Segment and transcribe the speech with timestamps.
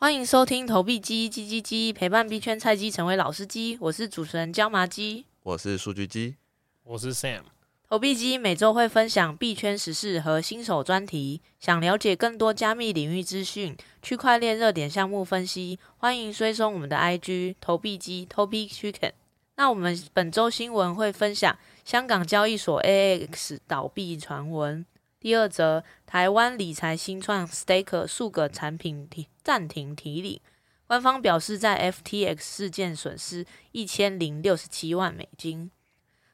[0.00, 3.76] 欢迎收听投币鸡鸡鸡鸡，陪伴币圈菜鸡成为老司机。
[3.80, 6.36] 我是主持人椒麻鸡，我是数据鸡，
[6.84, 7.40] 我是 Sam。
[7.88, 11.40] 投币鸡每周会分享币圈时事和新手专题。
[11.58, 19.10] 想了解更多加密领域资讯、区块链热点项目分析，欢迎追踪我们的 IG 投币鸡 Tobi Chicken。
[19.56, 24.86] 那我们本周新闻会分享香港交易所 AAX 倒闭传闻。
[25.20, 30.40] 第二则，台湾理财新创 Staker 数个产品停暂停提领，
[30.86, 35.70] 官方表示在 FTX 事件损失一千零六十七万美金。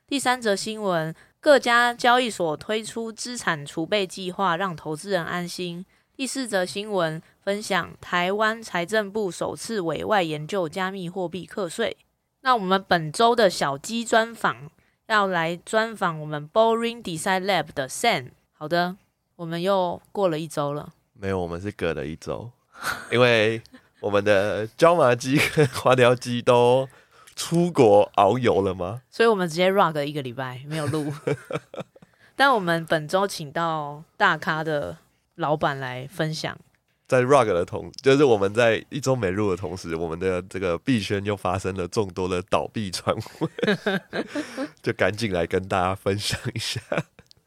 [0.06, 5.86] 第三则新闻，各家交易所推出资产储备计划，让投资人安心。
[6.14, 11.96] 第四则新闻，分享台湾财政部首次委外研究加密货币课税。
[12.42, 14.70] 那我们本周的小鸡专访，
[15.06, 18.32] 要来专访我们 Boring Design Lab 的 Sam。
[18.56, 18.96] 好的，
[19.36, 20.92] 我们又过了一周了。
[21.12, 22.50] 没有，我们是隔了一周，
[23.10, 23.60] 因为
[24.00, 26.88] 我们的椒麻鸡跟花雕鸡都
[27.36, 29.02] 出国遨游了吗？
[29.10, 31.12] 所以我们直接 rug 一个礼拜没有录。
[32.36, 34.96] 但我们本周请到大咖的
[35.34, 36.56] 老板来分享。
[37.06, 44.00] 在 rug 的同，就是我们在一周没录的同时，我们的这个币圈又发生了众多的倒闭传闻，
[44.82, 46.80] 就赶紧来跟大家分享一下。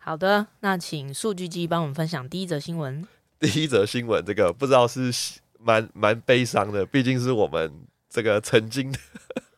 [0.08, 3.06] 好的，那请数据机帮我们分享第一则新闻。
[3.42, 5.12] 第一则新闻，这个不知道是
[5.60, 7.70] 蛮蛮悲伤的，毕竟是我们
[8.10, 8.98] 这个曾经的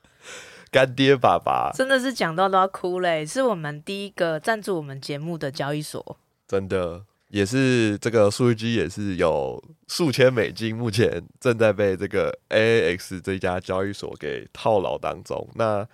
[0.74, 3.24] 干爹爸爸，真的是讲到都要哭嘞。
[3.24, 15.48] 是我们第一个赞助我们节目的交易所，真的也是这个数据机也是有数千美金，目前正在被这个 AAX 这家交易所给套牢当中。
[15.54, 15.88] 那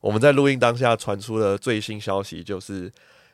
[0.00, 2.90] 我们在录音当下传出的最新消息就是。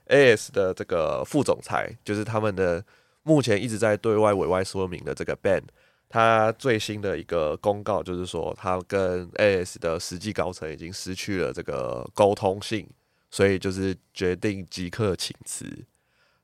[0.07, 2.85] A.S 的这个副总裁，就是他们的
[3.23, 5.63] 目前一直在对外委外说明的这个 Ben，
[6.09, 12.87] 他最新的一个公告就是说，他跟 A.S 的实际高层已经失去了这个沟通性，
[13.31, 15.67] 所以就是决定即刻请辞。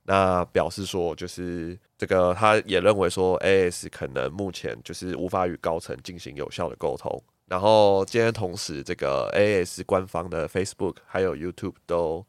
[0.05, 7.23] 那表示说，就是这个他也认为说，A.S 可能目前就是无法与高层进行有效的沟通。
[7.47, 12.25] 然后今天同时，这个 A.S 官方的 Facebook 还有 YouTube 都。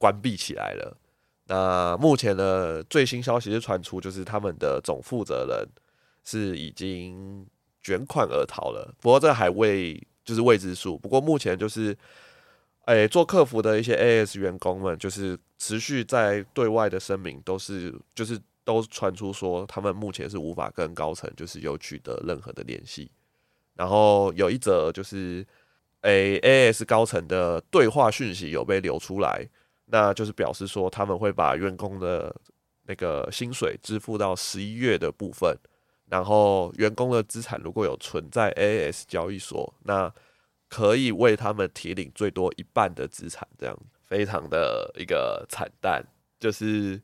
[0.00, 0.96] 关闭起来了。
[1.44, 5.68] 那目前的最新消息是传出，就是他们的总负责人
[6.24, 7.46] 是已经
[7.82, 8.94] 卷款而逃了。
[9.00, 10.96] 不过这还未就是未知数。
[10.96, 11.96] 不过目前就是，
[12.84, 23.10] 哎、做客服的一些 A S 员工们，就是持续在对外的声明，都是就是都传出说，他们目前是无法跟高层就是有取得任何的联系。
[23.74, 25.44] 然后有一则就是，
[26.02, 29.48] 哎、，A S 高层的对话讯息有被流出来。
[29.90, 32.34] 那就是表示说，他们会把员工的
[32.86, 35.56] 那个薪水支付到十一月的部分，
[36.06, 40.12] 然后员工的资产如果有存在 AAX 交易所，那
[40.68, 46.04] 可以为他们提领最多一半的资产，这样非常的一个惨淡。
[46.38, 47.00] 就是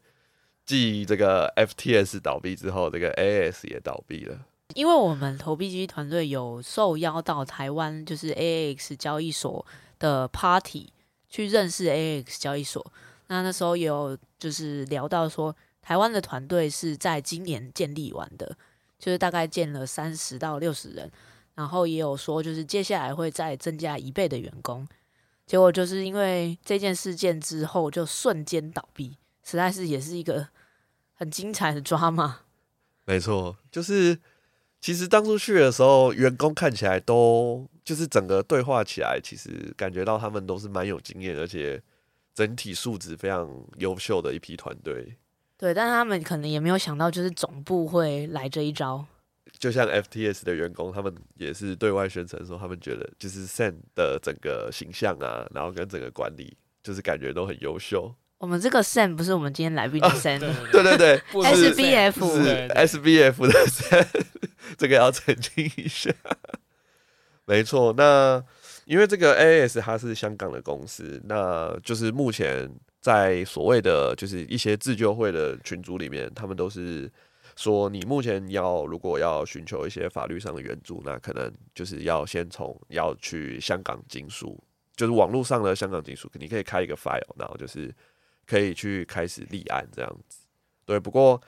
[0.64, 4.38] 继这个 FTS 倒闭之后，这个 AAX 也倒闭了。
[4.74, 9.64] 因为我们投币机团队有受邀到台湾，就是 AAX 交易所
[9.98, 10.92] 的 party。
[11.36, 12.82] 去认识 A X 交易所，
[13.26, 18.56] 那那时候有就是聊到说，台湾的团队是在今年建立完的，
[18.98, 21.12] 就是大概建了三十到六十人，
[21.54, 24.88] 然后也有说就是接下来会再增加一倍的员工，
[25.44, 30.48] 结果就是因为这件事件之后就瞬间倒闭，实在是也是一个
[31.12, 32.40] 很精彩的抓马。
[33.04, 34.18] 没错，就是
[34.80, 37.68] 其实当初去的时候，员工看起来都。
[37.86, 41.80] 就是整个对话起来，其实感觉到他们都是蛮有经验，而且
[42.34, 43.48] 整体素质非常
[43.78, 45.16] 优秀的一批团队。
[45.56, 49.06] 对，但他们可能也没有想到，就是总部会来这一招。
[49.60, 58.12] 就像 FTS 的员工，他们也是对外宣称说，他们觉得就是 Sen 的整个形象啊，然后跟整个管理，就是感觉都很优秀。
[58.38, 60.40] 我们这个 Sen 不是我们今天来宾的 Sam，
[60.72, 64.06] 对对对， SBF 是 SBF 的 Sen，
[64.76, 66.12] 这个要澄清一下。
[67.46, 68.44] 没错，那
[68.86, 72.68] 因为这个 A S 它是香港的公司，那就是目前
[73.00, 77.08] 在所谓的就是一些自救会的群组里面，他们都是
[77.54, 84.60] 说，你目前要如果要寻求一些法律上的援助，那可能就是要先从要去香港警署，
[84.96, 87.94] 就是网络上的香港警署，你可以开一个 file，然后就是
[88.44, 90.40] 可以去开始立案这样子。
[90.84, 91.40] 对，不过。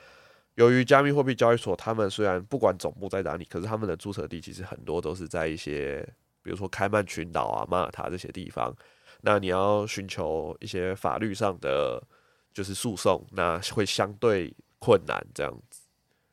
[0.59, 6.05] 由于加密货币交易所，他们虽然不管总部在哪里，可是他们的注册地其实很多都是在一些，
[6.43, 8.75] 比如说开曼群岛啊、马耳他这些地方。
[9.21, 12.03] 那你要寻求一些法律上的
[12.53, 15.79] 就是诉讼，那会相对困难这样子。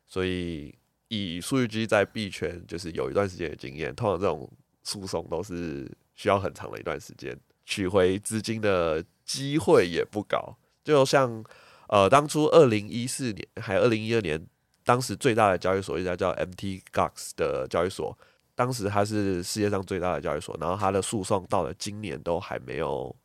[0.05, 0.77] 所以
[1.07, 4.51] 以数据机在币圈就是有一段时间的经验，通常这种
[4.83, 7.33] 诉讼都是需要很长的一段时间，
[7.65, 10.57] 取回资金的机会也不高。
[10.83, 11.41] 就像
[11.87, 14.45] 呃，当初二零一四年还有二零一二年，
[14.83, 18.17] 当时最大的交易所一家叫 MT Gox 的交易所，
[18.55, 23.15] 当时它是世界上最大的交易所，然后它的诉讼到了今年都还没有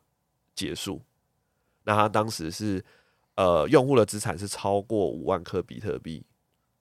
[0.55, 1.01] 结束。
[1.83, 2.83] 那它当时是
[3.35, 6.23] 呃，用户的资产是超过五万颗比特币。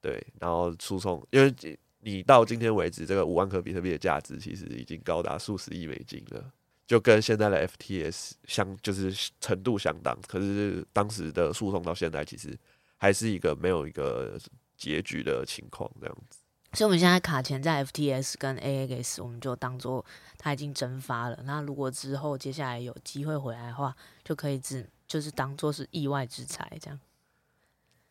[0.00, 1.55] 对，然后诉讼，因为
[2.00, 6.52] 你到今天为止，这个五万颗比特币的价值其实已经高达数十亿美金了，
[6.87, 10.19] 就跟现在的 FTS 相，就是程度相当。
[10.26, 12.56] 可是当时的诉讼到现在，其实
[12.96, 14.38] 还是一个没有一个
[14.76, 16.38] 结局的情况，这样子。
[16.75, 20.05] 所以我们现在卡钳在 FTS 跟 AX，我们就当做
[20.38, 21.38] 它已经蒸发了。
[21.44, 23.94] 那如果之后接下来有机会回来的话，
[24.25, 26.99] 就可以只就是当做是意外之财这样。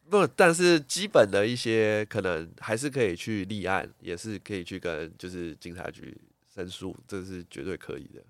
[0.09, 6.15] 不，但是基本的一些可能还是可以去立案，也是可以去跟就是警察局
[6.53, 8.23] 申诉，这是绝对可以的。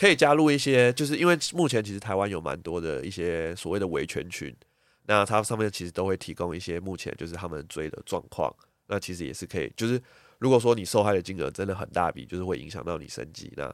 [0.00, 4.50] 可以加入一些，就是因为目前其实台湾有蛮多的一些所谓的维权群，
[5.04, 8.50] 那它上面其实都会提供一些目前就是他们追的状况，
[8.86, 10.00] 那其实也是可以，就是
[10.38, 13.70] 如果说你受害的金额真的很大笔，就是会影响到你升级，那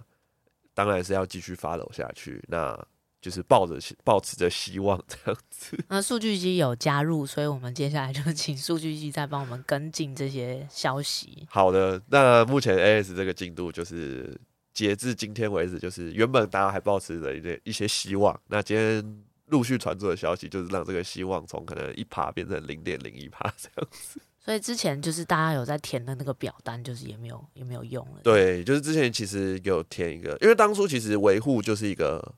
[0.75, 2.43] 当然是要继续 follow 下去。
[2.49, 2.77] 那
[3.21, 5.79] 就是抱着抱持着希望这样子。
[5.89, 11.47] 那数据机有加入，所以我们接下来就请数据机再帮我们跟进这些消息。
[11.49, 14.37] 好的，那目前 AS 这个进度就是
[14.77, 24.21] 截至今天为止，就是原本大家还保持着一些一些希望，那今天陆续传出的消息，就是让这个希望从可能一趴变成零点零一趴这样子。
[24.39, 28.21] 所以之前就是大家有在填的那个表单，就是也没有也没有用了。
[28.23, 32.35] 对，就是之前其实有填一个，因为当初其实维护就是一个。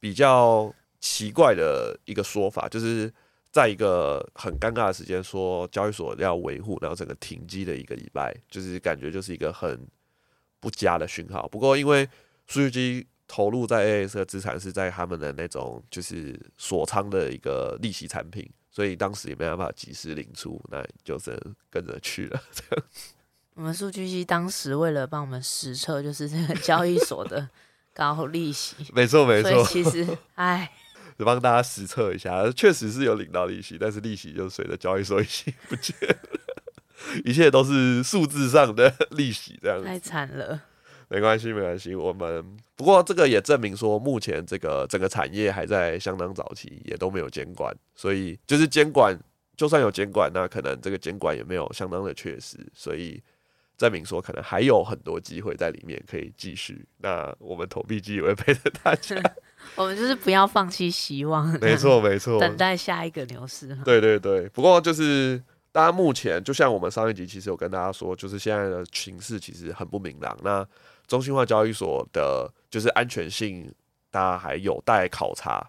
[0.00, 3.12] 比较奇怪的一个说法，就是
[3.50, 9.84] 在一个很尴尬的时间说交易所要维护，然后整个停机的一个礼拜，就是感觉就是一个很
[10.60, 11.46] 不佳的讯号。
[11.48, 12.08] 不过因为
[12.46, 21.40] 数据机投入在 AS 的资产是在他们的那种就是锁仓的一个利息产品，所以当时也没办法及时领出，那就是
[21.70, 22.86] 跟着去了这样。
[23.54, 27.48] 我们数据机当时为了帮我们实测，就是这个交易所的。
[27.94, 29.64] 高利息，没 错没错。
[29.64, 30.06] 其实，
[30.36, 30.70] 哎，
[31.18, 36.37] 就 帮大家实测一下，确实是有领到利息，但是利息就随着交易所一起不见了，
[37.24, 40.60] 一切都是数字上的 利息，这样子太惨了。
[41.08, 41.94] 没关系，没关系。
[41.94, 42.44] 我们
[42.76, 49.18] 不过这个也证明说，目前这个整个产业还在相当早期，也都没有监管，所以就是监管，
[49.56, 53.22] 就算有监管，那可能这个监管也没有相当的确实，所以。
[53.78, 59.14] 证明说可能还有很多机会在里面可以继续，那我们投币机也会陪着大家。
[59.76, 63.78] 我们就是不要放弃希望，没错没错，等待下一个牛市。
[63.84, 65.40] 对对对，不过就是
[65.78, 70.36] 大家目前就像我们上一集其实有跟大家说，就是现在的形势其实很不明朗。
[70.42, 70.66] 那
[71.06, 73.72] 中心化交易所的就是安全性，
[74.10, 75.64] 大家还有待考察。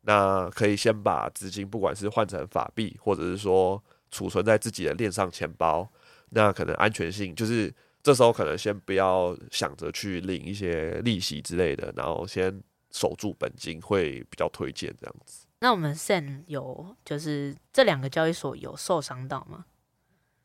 [0.00, 3.80] 那可以先把资金不管是换成法币，或者是说
[4.10, 5.88] 储存在自己的链上钱包。
[6.30, 7.72] 那可能安全性就是
[8.02, 12.60] 这时候可能先不要想着去领一些利息之类的，然后先
[12.90, 15.41] 守住本金会比较推荐这样子。
[15.62, 19.64] 那我们 Sam 有就是这两个交易所有受伤到吗？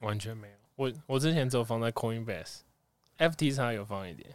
[0.02, 4.30] 完全没有，我我之前只有放在 Coinbase，FTX 有放一点，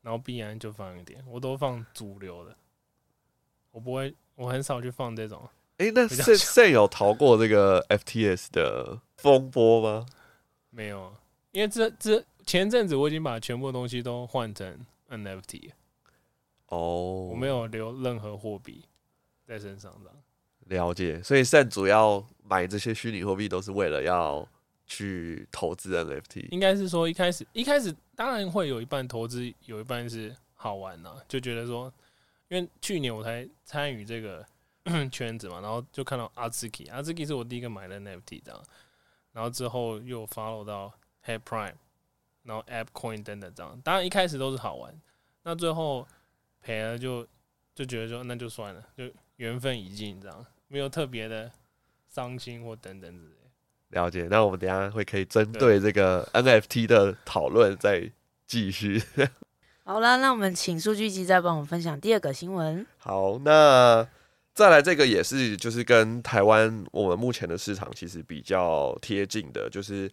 [0.00, 2.56] 然后币安就放一点，我都放主流的，
[3.72, 5.42] 我不会，我很少去放这种。
[5.78, 10.06] 诶、欸，那 Sam 有逃过这个 FTS 的风波吗？
[10.70, 11.16] 没有，
[11.50, 15.72] 因为这这前阵子我已经把全部东西都换成 NFT
[16.68, 18.84] 哦，oh, 我没有留任何货币
[19.52, 20.10] 在身上的。
[20.66, 24.46] 了解，所以现在主要买这些虚拟货币都是为了要
[24.86, 26.48] 去投资 NFT。
[26.50, 31.92] 应该是说一开始一开始当然会有一半投资，有一半是好玩呐、啊，就觉得说，
[32.48, 34.46] 因为去年我才参与这个
[35.10, 38.62] 圈子嘛，然后就看到 Azuki，Azuki 是我第一个买的 NFT 这样。
[39.32, 40.92] 然后之后又 follow 到
[41.26, 41.74] Head Prime，
[42.44, 44.94] 然后 App Coin 等等这样，当然一开始都是好玩，
[45.42, 46.06] 那最后
[46.60, 47.26] 赔了就
[47.74, 49.04] 就觉得说那就算了，就
[49.42, 51.50] 缘分已尽这样，没有特别的
[52.08, 53.32] 伤心或等等之类。
[53.88, 58.08] 了解，那我们等下会可以针对这个 NFT 的讨论再
[58.46, 59.02] 继续。
[59.84, 62.86] 好了，那我们请数据机再帮我们分享第二个新闻。
[62.98, 64.06] 好，那。
[64.54, 70.12] 再来这个也是，就是跟台湾我们目前的市场其实比较贴近的，就是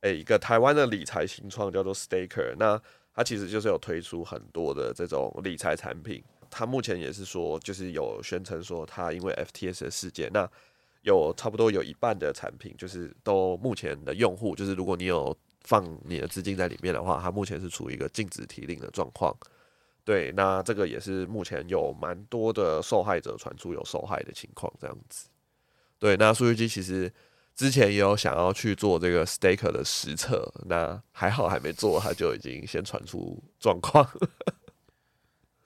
[0.00, 2.80] 诶一个台湾的理财新创叫做 Staker，那
[3.14, 6.24] 它其实就是有推出很多的这种理财产品。
[6.54, 10.48] 他目前也是说，就是有宣称说，他因为 FTS 的事件，那
[11.02, 19.36] 有差不多有一半的产品，就是都目前的用户，就是如果你有放你的资金在里面的话，它目前是处于一个禁止提领的状况。
[20.04, 25.28] 对，那这个也是目前有蛮多的受害者传出有受害的情况，这样子。
[25.98, 27.12] 对，那数据机其实
[27.54, 34.06] 之前也有想要去做这个 Staker 的实测，那还好还没做，它就已经先传出状况。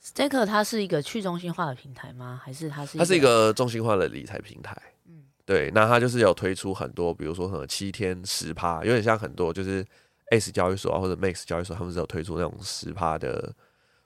[0.03, 2.41] Staker 它是一个去中心化的平台吗？
[2.43, 2.99] 还是它是？
[2.99, 4.77] 它是一个中心化的理财平台。
[5.07, 9.85] 嗯，对，那它就是有推出很多，比如说什么七天十趴，有点像很多就是
[10.31, 13.55] S 交易所啊或者 Max 交易所，他们是有推出那种十趴的。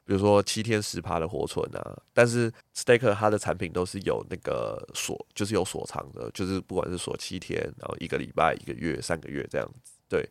[0.04, 9.92] 比如说七天十趴的活存啊，但是 Staker 它的产品都是有那个锁，就是有锁仓的，就是不管是锁七天，然后一个礼拜、一个月、三个月这样子。
[10.08, 10.28] 对，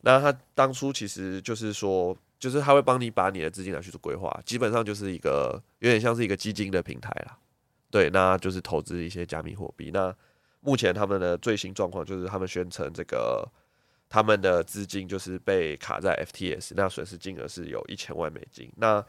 [0.00, 7.38] 那它当初其实就是说，就是他会帮你把你的资金拿去做规划，基本上就是一个有点像是一个基金的平台啦。
[7.90, 9.90] 对，那就是投资一些加密货币。
[9.92, 10.14] 那
[10.60, 13.48] 目前他们的最新状况就是他们宣称这个。
[14.06, 18.70] 他们的资金就是被卡在 FTS，那损失金额是有一千万美金。
[18.76, 19.04] 那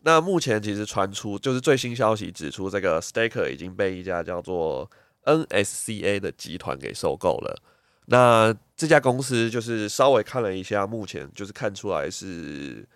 [0.00, 4.90] 那目前其实传出就是最新消息指出，这个 Staker 已经被一家叫做
[5.24, 7.62] NSCA 的集团给收购了。
[8.10, 12.86] 那这家公司就是稍微看了一下，目前就是看出来是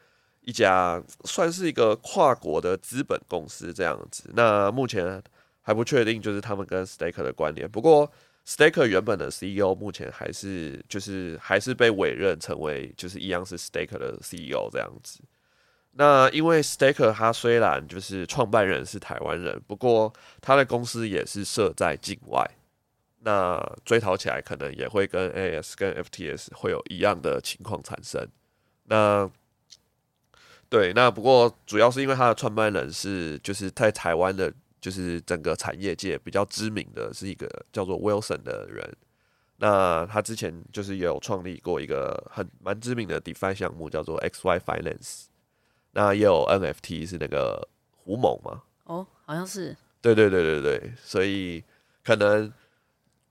[0.43, 4.31] 一家算是一个跨国的资本公司这样子。
[4.35, 5.23] 那目前
[5.63, 8.11] 还不确定就是他们跟 Staker 的关联，不过。
[8.47, 15.21] Staker 原本的 CEO 目前还是就是还是被委任成为就是一样是 Staker 的 CEO 这样子。
[15.93, 22.47] 那因为 Staker 他虽然就是创办人是台湾人，不过他的公司也是设在境外。
[23.25, 28.29] 那追讨起来可能也会跟 AS 跟 FTS 会有一样的情况产生。
[28.85, 29.31] 那
[30.69, 34.53] 对，那不过主要是因为他的创办人是就是在台湾的。
[34.85, 38.87] 就是整个产业界比较知名的是一个叫做 Wilson 的人，
[39.57, 45.25] 那他之前就是也有创立过一个很蛮知名的 DeFi 项目，叫做 XY Finance，
[45.93, 47.67] 那也有 NFT 是那个
[47.97, 48.63] 胡某嘛？
[48.85, 49.75] 哦，好像是。
[50.03, 51.65] 对对对对对，所以
[52.05, 52.53] 可能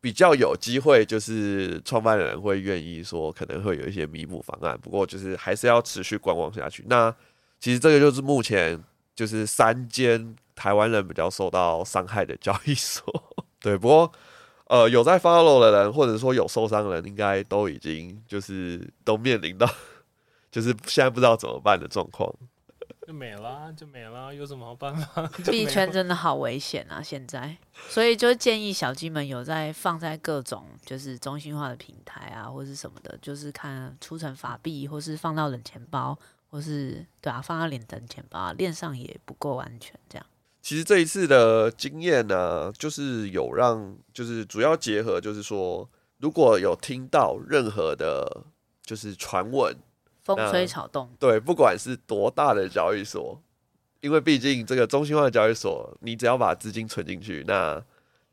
[0.04, 6.84] 比较有机会，就是创办人会愿意说可能会有一些弥补方案，不过就是还是要持续观望下去。
[6.88, 7.16] 那
[7.62, 8.84] 其实这个就是目前
[9.16, 10.36] 就是三间。
[10.56, 13.04] 台湾人比较受到伤害的交易所，
[13.60, 14.12] 对，不过
[14.68, 19.68] 呃，有在 follow 的人，或者说有受伤的人，应该都已经就是都面临到，
[20.52, 22.32] 就是现在不知道怎么办的状况，
[23.08, 25.28] 就没了，就没了，有什么好办法？
[25.52, 27.02] 币圈真的好危险啊！
[27.04, 27.58] 现在，
[27.90, 36.18] 所以就建议小鸡们有在放在各种就是中心化的平台啊，或是什么的，就是看出成法币，或是放到冷钱包，
[36.50, 40.26] 或是对啊，放到脸等钱包，链上也不够安全，这样。
[40.62, 48.46] 其实这一次的经验呢，就是有让，就是主要结合，就是说，如果有听到任何的，
[48.82, 49.76] 就是传闻，
[50.24, 53.42] 风吹草动，对，不管是多大的交易所，
[54.02, 57.84] 因为毕竟这个中心化的交易所，你只要把资金存进去，那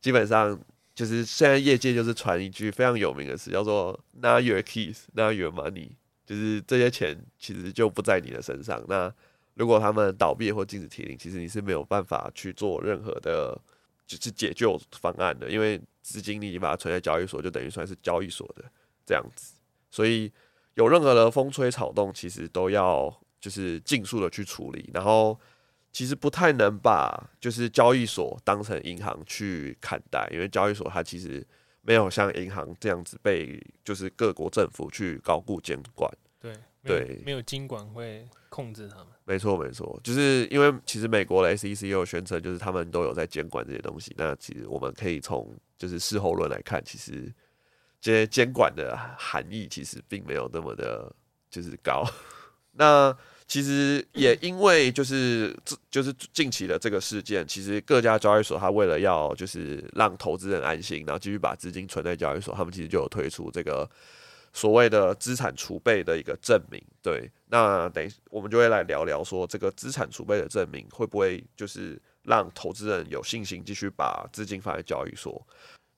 [0.00, 0.58] 基本上
[0.94, 5.90] 就是现在业界就是传一句非常有名的词，叫做 “Not your keys, not your money”，
[6.24, 8.84] 就是这些钱其实就不在你的身上。
[8.88, 9.12] 那
[9.54, 13.58] 如果他们倒闭或禁止提领，其实你是没有办法去做任何的，
[14.06, 18.64] 就是解救方案的，因为资金你已经把它存在交易所，就等于算是交易所的
[19.04, 19.54] 这样子。
[19.90, 20.30] 所以
[20.74, 24.90] 有任何的风吹草动，其实都要就是尽速的去处理。
[24.94, 25.38] 然后
[25.92, 31.46] 其实不太能把就是交易所当成银行去看待，因为交易所它其实
[31.82, 36.10] 没有像银行这样子被就是各国政府去高度监管。
[36.40, 39.08] 对对，没有监管会控制他们。
[39.24, 44.14] 没错，没错，就是因为其实美国的 SEC 有宣称，就是他们都有在监管这些东西。
[44.16, 47.30] 那其实我们可以从就是事后论来看，其实
[48.00, 51.12] 这些监管的含义其实并没有那么的，
[51.50, 52.04] 就是高。
[52.72, 53.16] 那
[53.46, 55.56] 其实也因为就是
[55.90, 63.88] 就是近期的这个事件，其实各家交易所它为了要就是让投资人安心，然后继续把资金存在交易所，他们其实就有推出这个。
[64.52, 75.40] 所谓的资产储备的一个证明，对，那等于我们就会来聊聊说，这个资产储备的证明会不会就是让投资人有信心继续把资金放在交易所？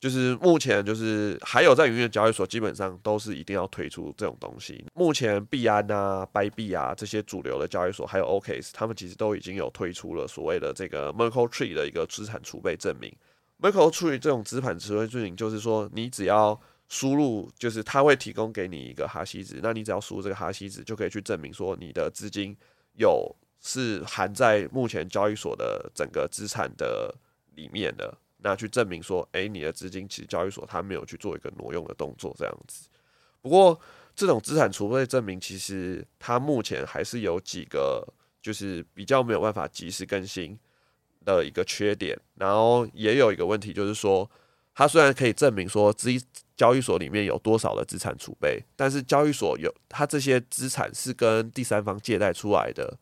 [0.02, 4.85] 就是目前就是还有在营运的交易所，基本上都是一定要推出这种东西。
[4.94, 13.14] 目前币安啊、掰币啊这些主流的交易所，还有 OKX，他们其实都已经有推出了所谓的这个 Merkle Tree 的一个资产储备证明。
[13.61, 22.56] Merkle Tree 这种资产储备证明，就是说你只要输入就是他会提供给你一个哈希值，那你只要输入这个哈希值，就可以去证明说你的资金
[22.94, 27.14] 有是含在目前交易所的整个资产的
[27.54, 28.12] 里面的。
[28.42, 32.88] 那去证明说，诶，你的资金其实交易所它没有去做一个挪用的动作这样子。
[33.40, 33.80] 不过，
[34.14, 38.06] 这种资产储备证明其实它目前还是有几个
[38.40, 40.58] 就是比较没有办法及时更新
[41.25, 44.30] 的一个缺点，然后也有一个问题就是说，
[44.75, 46.11] 它虽然可以证明说资
[46.56, 52.99] 交易所里面有多少的资产储备，但是交易所有它这些资产是跟第三方借贷出来的。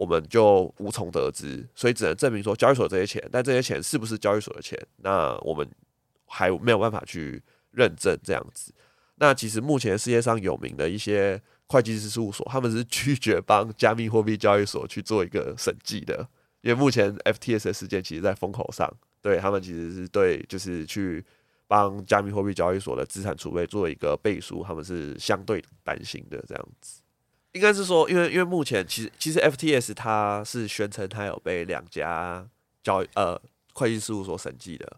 [0.00, 5.68] 我们就无从得知，所以只能证明说交易所这些钱，但这些钱是不是交易所的钱，那我们
[6.24, 7.42] 还没有办法去
[7.72, 8.72] 认证这样子。
[9.16, 16.26] 那其实目前世界上有名的一些会计师事务所，他们是 拒绝帮加密货币交易所去做一个审计的，
[16.62, 18.90] 因为目前 FTS 事件其实在风口上，
[19.20, 21.22] 对他们其实是对就是去
[21.68, 27.02] 帮加密货币交易所的资产储备做一个背书，他们是相对担心的这样子。
[27.52, 32.46] 应该是说，因为因为目前其实其实 FTS 它是宣称它有被两家
[32.82, 33.40] 交呃
[33.72, 34.96] 会计事务所审计的，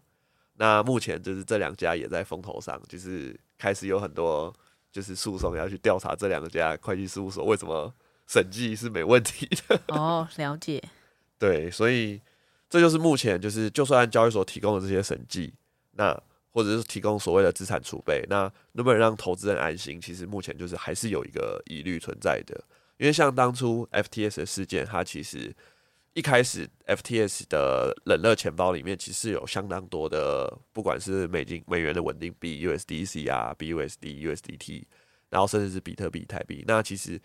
[0.55, 4.55] 那目前就是这两家也在风头上，就是开始有很多
[4.91, 7.93] 就是诉讼要去调查这两家会计事务所为什么
[8.27, 9.81] 审计是没问题的。
[9.89, 10.83] 哦，了解。
[11.39, 12.21] 对，所以
[12.69, 15.55] 这就是目前就是就算交易所提供的这些审计，
[15.93, 16.23] 那。
[16.53, 20.01] 或者是提供所谓的资产储备，那能不能让投资人安心？
[20.01, 22.63] 其实目前就是还是有一个疑虑存在的。
[22.99, 25.53] 因为像当初 FTS 的事件，它其实
[26.13, 34.85] 一开始 FTS 的冷热钱包里面其实有相当多的，不管是美金、美元的稳定币 USDC 啊、BUSD、USDT，
[35.31, 36.63] 然后甚至是比特币、以太币。
[36.69, 37.21] 那其实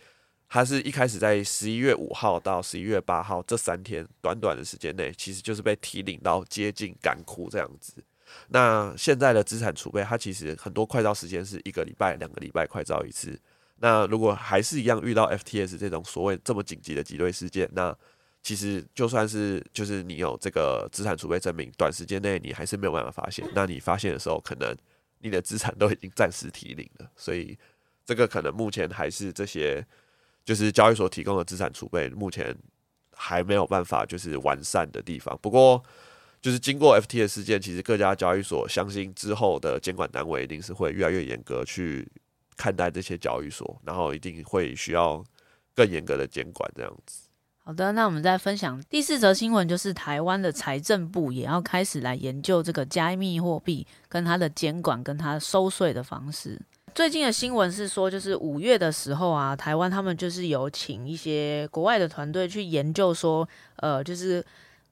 [0.48, 7.93] 它是一开始在十一月五号到十一月八号这三天短短的时间内，其实就是被提领到接近干枯这样子。
[8.50, 13.39] 那现在的资产储备，它其实很多快照时间是一个礼拜、两个礼拜快照一次。
[13.77, 17.96] 那如果还是一样遇到 FTS 这种所谓这么紧急的挤兑事件，那
[18.41, 23.48] 其实就算是就是你有这个资产储备证明，短时间内你还是没有办法发现。
[23.53, 24.75] 那你发现的时候，可能
[25.19, 27.12] 你的资产都已经暂时提领了。
[27.15, 27.57] 所以
[28.05, 29.86] 这个可能目前还是这些
[30.46, 32.55] 就是交易所提供的资产储备，目前
[33.13, 35.37] 还没有办法就是完善的地方。
[35.42, 35.83] 不过。
[36.48, 42.10] 就是经过 FTX 事件，其实各家交易所相信之后的监管单位一定是会越来越严格去
[42.55, 45.22] 看待这些交易所，然后一定会需要
[45.75, 47.24] 更严格的监管这样子。
[47.66, 56.57] 好的，那我们再分享第四则新闻，就是台湾的财政部也要开始来研究这个加密货币跟它的监管跟它收税的方式。
[56.96, 64.42] 最近的新闻是说，就是五月的时候啊，台湾他们就是有请一些国外的团队去研究说，呃，就是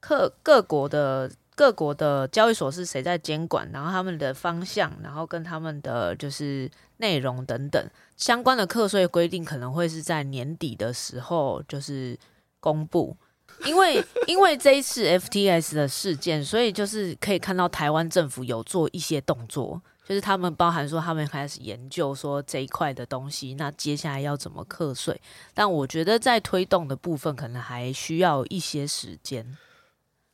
[0.02, 1.32] 各各国的。
[1.56, 12.18] 各国的交易所是谁在监管，然后他们的方向，然后跟他们的就是内容等等相关的课税规定，可能会是在年底的时候就是
[12.60, 13.16] 公布。
[13.64, 25.22] 因为因为这一次 FTS 的事件，所以就是可以看到台湾政府有做一些动作，就是他们包含说他们开始研究说这一块的东西，那接下来要怎么课税？
[25.54, 29.58] 但我觉得在推动的部分，可能还需要一些时间。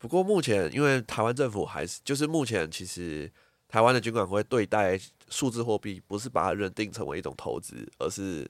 [0.01, 3.31] 不过目前，因为台湾政府还是就是目前，其实
[3.67, 8.49] 台湾的金管会对待数字货币不是把它认定成为一种投资，而是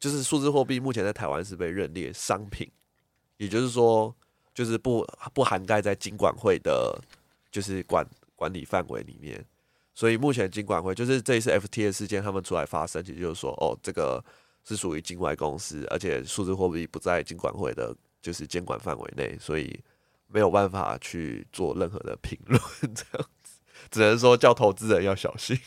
[0.00, 2.66] 就是数字货币目前在台湾是被认列商品，
[3.36, 4.16] 也就是说，
[4.54, 6.98] 就是不不涵盖在金管会的，
[7.52, 9.44] 就是管管理范围里面。
[9.94, 14.24] 所以目前金管会就是这一次 FTA 事件他们出来发声，也就是说，哦，这个
[14.64, 19.78] 是属于境外公司，而且数字货币不在金管会的，就是监管范围内，所以。
[20.28, 22.60] 没有办法去做任何的评论，
[22.94, 23.60] 这样子
[23.90, 25.58] 只能说叫投资人要小心。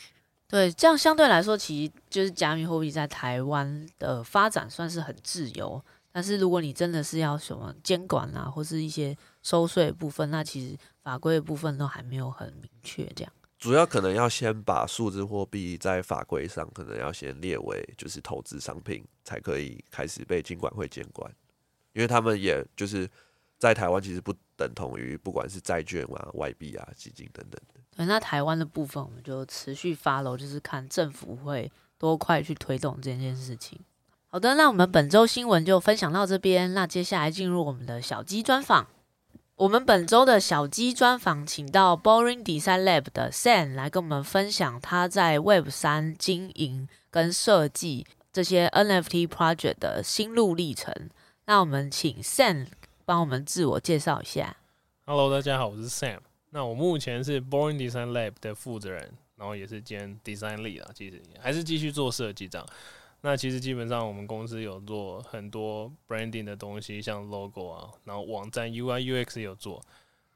[0.46, 5.82] 对，这样相对来说，其实就是加密货币在台湾的发展算是很自由。
[6.12, 13.04] 但是如果你真的是要什么监管啊，或是一些收税部分，那其实法规的部分都还没有很明确。
[13.14, 21.32] 这样主要可能要先把数字货币在法规上可能要先列为就是投资商品，才可以开始被监管会监管，
[21.92, 23.08] 因为他们也就是。
[23.60, 27.80] 在台湾其实不等同于不管是债券啊、外币啊、基金等等的。
[27.96, 33.80] 对，那台湾的部分我们就持续 follow，就是看政府会多快去推动这件事情。
[34.28, 36.74] 好的，那我们本周新闻就分享到这边。
[36.74, 38.86] 那接下来进入我们的小鸡专访。
[39.56, 50.94] 我们本周的小鸡专访，请到 Boring Design Lab 的 Sam 来跟我们分享他在 Web 三经营跟设计这些 NFT project 的心路历程。
[51.46, 52.66] 那我们请 Sam。
[53.10, 54.56] 帮我们自我介绍一下。
[55.04, 56.20] Hello，大家好，我是 Sam。
[56.50, 62.64] 那我目前是 Born Design Lab 的负责人，然后也是兼 Design Lead 啊，其实还是继续做设计这样。
[63.22, 69.82] 那其实基本上我们公司有做很多 branding 的东西，像 logo 啊，然后网站 UI UX 也有做。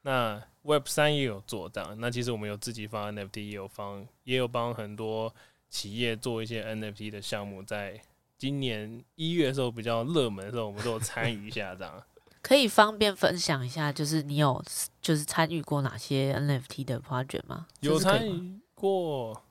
[0.02, 1.96] 那 Web 三也有做这样。
[2.00, 5.32] 那其实我们有自己发 NFT，也有帮也有帮很多
[5.70, 7.62] 企业做一些 NFT 的项目。
[7.62, 8.00] 在
[8.36, 12.02] 今年一月的时候比较热门的时候，我们都有参与一下这样。
[12.44, 14.62] 可以方便分享一下，就是你有
[15.00, 17.66] 就是参与过哪些 NFT 的 project 吗？
[17.80, 19.42] 有参与过，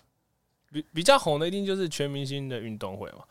[0.71, 3.23] 比比较红的一定就是全明星的运动会嘛，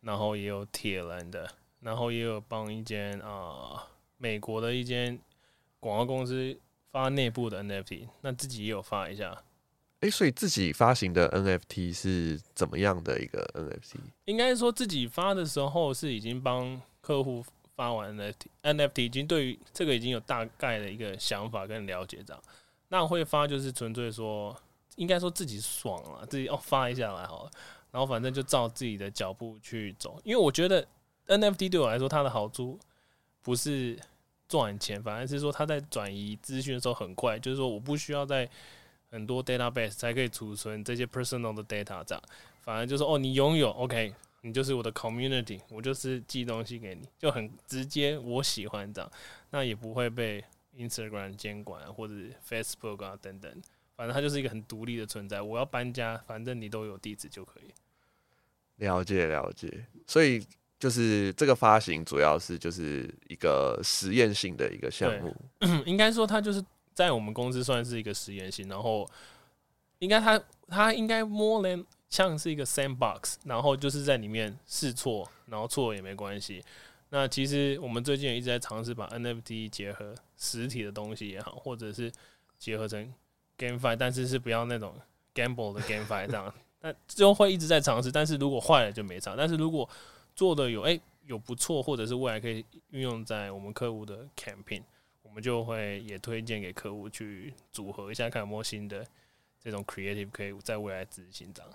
[0.00, 1.46] 然后也有铁人的，
[1.80, 3.82] 然后也有帮一间啊、呃、
[4.16, 5.18] 美国的一间
[5.78, 6.58] 广告公司
[6.90, 9.42] 发内部的 NFT，那自己也有发一下。
[10.00, 13.96] 诶、欸，所以自己发行的 NFT 是怎么样的一个 NFT？
[14.24, 17.44] 应该说自己发的时候是已经帮客户。
[17.82, 22.40] 发完 NFT，NFT 已经对于这个已经有大概的一个想法跟了解，这样。
[22.90, 24.56] 那会发就是纯粹说，
[24.94, 27.50] 应该说自己爽了，自己哦发一下来好了，
[27.90, 30.20] 然后反正就照自己的脚步去走。
[30.22, 30.86] 因为我觉得
[31.26, 32.78] NFT 对我来说，它的好处
[33.42, 33.98] 不是
[34.46, 38.48] 赚钱，反而是说它在转移资讯的时候很快，就是说我不需要在
[39.10, 42.22] 很多 database 才可以储存这些 personal 的 data，这样。
[42.60, 44.14] 反而就是哦，你拥有 OK。
[44.42, 49.10] 你就是我的 community，我就是寄东西给你，就很直接，我喜欢这样，
[49.50, 50.44] 那也不会被
[50.76, 52.14] Instagram 监管或者
[52.48, 53.62] Facebook 啊等等，
[53.96, 55.40] 反正它就是一个很独立的存在。
[55.40, 57.72] 我要搬家，反正你都有地址就可以。
[58.76, 60.44] 了解了解，所以
[60.76, 65.36] 就是这个发行主要是就是一个实验性的一个项目，
[65.86, 66.60] 应该说它就是
[66.92, 69.08] 在我们公司算是一个实验性，然后
[70.00, 76.62] 应该它它应该 more than 像是一个 sandbox，然后就是在里面试错，然后错也没关系。
[77.08, 82.12] 那其实我们最近也一直在尝试把 NFT 结合实体的东西也好，或者是
[82.58, 83.10] 结合成
[83.56, 84.94] GameFi，但是是不要那种
[85.34, 86.54] gamble 的 GameFi 这样。
[86.82, 89.34] 那最后会一直在尝试，但是如果坏了就没差。
[89.34, 89.88] 但是如果
[90.36, 94.82] 做的有哎、有不错，或者是未来可以运用在我们客户的 campaign，
[95.22, 99.02] 我们就会也推荐给客户去组合一下，看有没有新的
[99.58, 101.70] 这种 creative 可以在未来执行这样。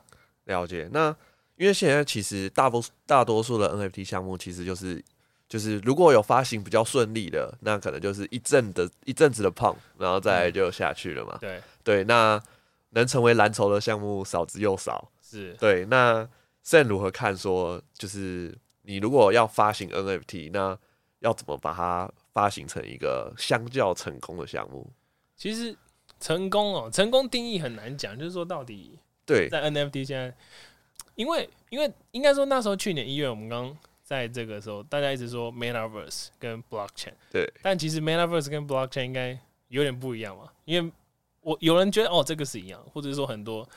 [0.48, 1.16] 了解，那
[1.56, 5.04] 因为现在其实大多大多数的 NFT 项目其实就是
[5.48, 11.38] 就是如果有发行比较顺利的，那可能就是一阵的一阵子的 pump，然后再就下去了嘛。
[11.40, 12.42] 对对，那
[12.92, 15.12] 能成为蓝筹的项目少之又少。
[15.22, 15.86] 是对。
[15.86, 16.28] 那
[16.66, 20.78] Sam 如何看说，就是你如果要发行 NFT，那
[21.20, 24.90] 要怎么把它发行成一个相较成功的项目？
[25.36, 25.76] 其实
[26.20, 29.00] 成功哦，成功定义很难讲，就是说到底。
[29.28, 30.34] 对，在 NFT 现在，
[31.16, 39.38] 因为因为应该说那时候去年一月，我们刚在这个时候，大家一直说 Metaverse 跟 Blockchain，对，但其实 Metaverse 跟 Blockchain 应该
[39.68, 40.92] 有点不一样嘛，因为
[41.42, 43.68] 我有人觉得哦这个是一样，或者说很多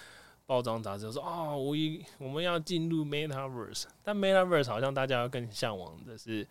[0.47, 6.47] 包装杂志说哦我一我们要进入 Metaverse，但 Metaverse 好像大家要更向往的是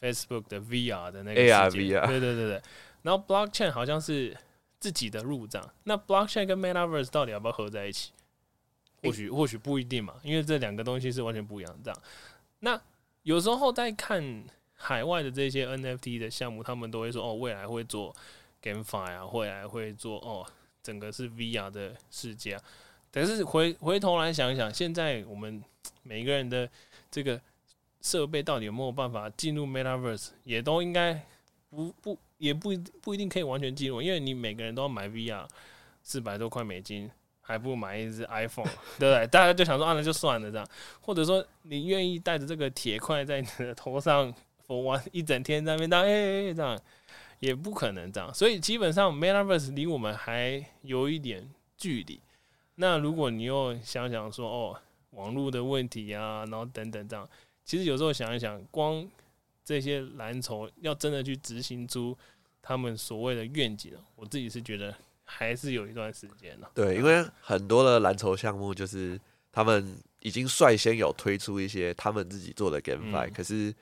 [0.00, 2.62] Facebook 的 VR 的那个 AR VR，对对对对，
[3.02, 4.36] 然后 Blockchain 好像是
[4.80, 8.10] 自己的入账，那 Blockchain 跟 Metaverse 到底要不要合在一起？
[9.02, 11.80] 或许或许不一定嘛，因为这两个东西是完全不一样。
[11.82, 12.02] 这样，
[12.60, 12.80] 那
[13.22, 18.14] 有时候在看海外的这些 NFT 的项目，他们都会说哦，未来会做
[18.62, 20.46] GameFi 啊，未来会做哦，
[20.82, 22.62] 整个是 VR 的世界啊。
[23.10, 25.62] 但是回回头来想一想，现在我们
[26.02, 26.68] 每个人的
[27.10, 27.40] 这个
[28.00, 31.26] 设备到底有没有办法进入 Metaverse，也都应该
[31.70, 35.46] 不不也不不一定可以完全进入，因为你每个人都要买 VR
[36.02, 37.10] 四百多块美金。
[37.50, 38.64] 还不如买一只 iPhone，
[38.98, 39.26] 对不对？
[39.26, 40.66] 大家就想说啊，那就算了这样，
[41.00, 44.32] 或者说你愿意带着这个铁块在你的头上
[44.68, 46.78] 玩一整天在那边当哎这样，
[47.40, 48.32] 也不可能这样。
[48.32, 52.20] 所以基本上 Metaverse 离我们还有一点距离。
[52.76, 57.28] 那如果你又想想说哦，网络的问题啊，然后等等这样，
[57.64, 59.04] 其实有时候想一想，光
[59.64, 62.16] 这些蓝筹要真的去执行出
[62.62, 64.94] 他们所谓的愿景，我自己是觉得。
[65.32, 66.68] 还是有一段时间了。
[66.74, 69.18] 对，因为很多的蓝筹项目就是
[69.52, 73.72] 他们已经率先有推出一些他们自己做的 GameFi，嗯，可是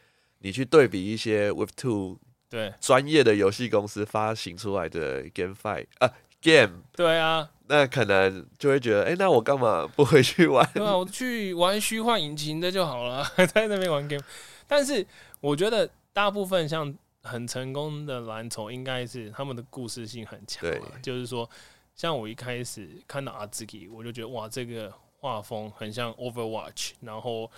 [0.41, 2.19] 你去对比一些 Web2
[2.51, 6.11] 对专业的游戏公司发行出来的 GameFi 啊
[6.43, 10.69] Game，对啊，那可能就会觉得，哎，那我干嘛不回去玩？
[10.75, 14.23] 对啊，我去玩虚幻引擎的就好了， 在那边玩 Game。
[14.67, 15.05] 但是
[15.41, 16.95] 我觉得大部分像。
[17.23, 20.71] 很成功的蓝筹应该是他们的故事性很强，
[21.03, 21.49] 就是说，
[21.95, 27.51] 像我一开始看到阿兹基，我就觉得哇，这个画风很像 Overwatch，然后，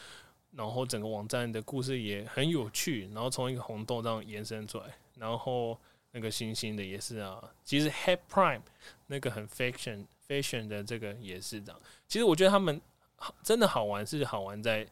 [0.53, 4.85] 然后整个网站的故事也很有趣，然后从一个红豆这样延伸出来，
[5.17, 5.79] 然后
[6.13, 8.63] 那个星星的也是啊，其实 Head Prime
[9.07, 12.81] 那个很 fashion fashion 的这个也是这样，其实我觉得他们
[13.43, 14.87] 真的好玩是好玩在，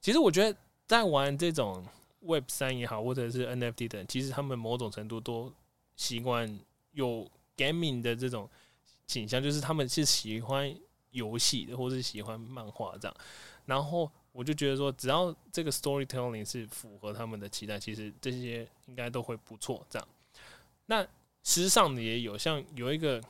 [0.00, 1.84] 其实我觉得在玩这种。
[2.20, 5.52] Web 三也好，或者是 NFT 等，其实他们某种程度都
[5.96, 6.58] 习惯
[6.92, 8.48] 有 gaming 的这种
[9.06, 10.74] 倾向，就是他们是喜欢
[11.10, 13.16] 游戏的，或是喜欢漫画这样。
[13.66, 19.86] 然后我就觉得说，只要这个 storytelling 是符合他们的期待，其实这些应该都会不错。
[19.88, 20.08] 这样，
[20.86, 21.06] 那
[21.44, 23.22] 时尚的也有，像有一个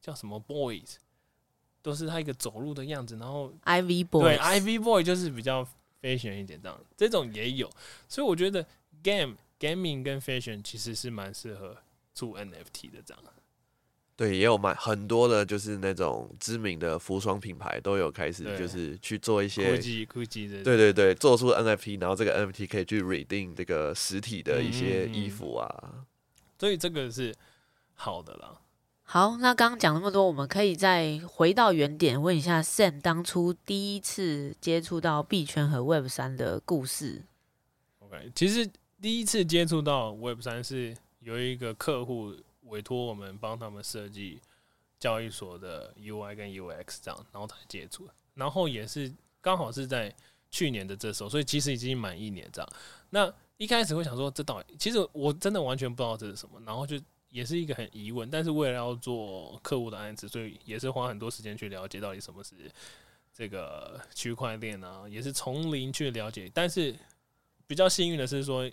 [0.00, 0.96] 叫什么 Boys，
[1.82, 5.66] 都是他一个走路的样子，然后 Ivy Boy 对 Ivy Boy 就是比较
[6.00, 7.70] fashion 一点这样，这种也有。
[8.08, 8.66] 所以我觉得
[9.02, 11.76] game gaming 跟 fashion 其实是蛮适合
[12.12, 13.22] 做 NFT 的这样。
[14.16, 19.62] 对，也有蛮很多的，就是那种知名的服装品牌都有开始，就是去做一些
[20.62, 26.06] 对对对，做出 NFT，然后这个 NFT 可以去 redeem 这个实体的一些衣服啊，嗯嗯嗯，
[26.58, 27.34] 所以这个是
[27.94, 28.60] 好的啦。
[29.12, 37.24] 好，那刚刚讲那么多，我们可以再回到原点，问一下 Sam 当初第一次接触到币圈和 Web 三的故事。
[37.98, 38.70] OK，其实
[39.02, 42.32] 第一次接触到 Web 三是有一个客户。
[42.66, 44.40] 委托我们帮他们设计
[45.00, 50.14] 交易所的 UI 跟 UX 这样，然后才接触，然后也是刚好是在
[50.52, 52.70] 去年的这时候，所以其实已经满一年这样。
[53.10, 56.96] 那一开始会想说，这到底其实我真的完全不知道这是什么，然后就
[57.30, 58.30] 也是一个很疑问。
[58.30, 62.54] 但是为了要做客户的案子，所以也是花很多时间去了解到底什么是
[63.32, 66.50] 这个区块链啊，也是从零去了解。
[66.52, 66.94] 但是
[67.66, 68.70] 比较幸运的是说，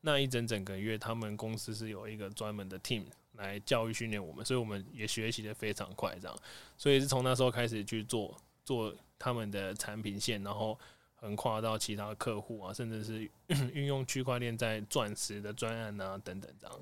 [0.00, 3.04] 那一整整个月，他们公司是有一个专门的 team。
[3.38, 6.34] 来教育训练我们，所以我们也学习的非常快，这样，
[6.78, 10.78] 所以是从那时候开始去做做他们的产品线，然后
[11.16, 13.30] 横跨到其他客户啊，甚至是
[13.74, 16.80] 运用区块链在钻石的专案啊等等这样。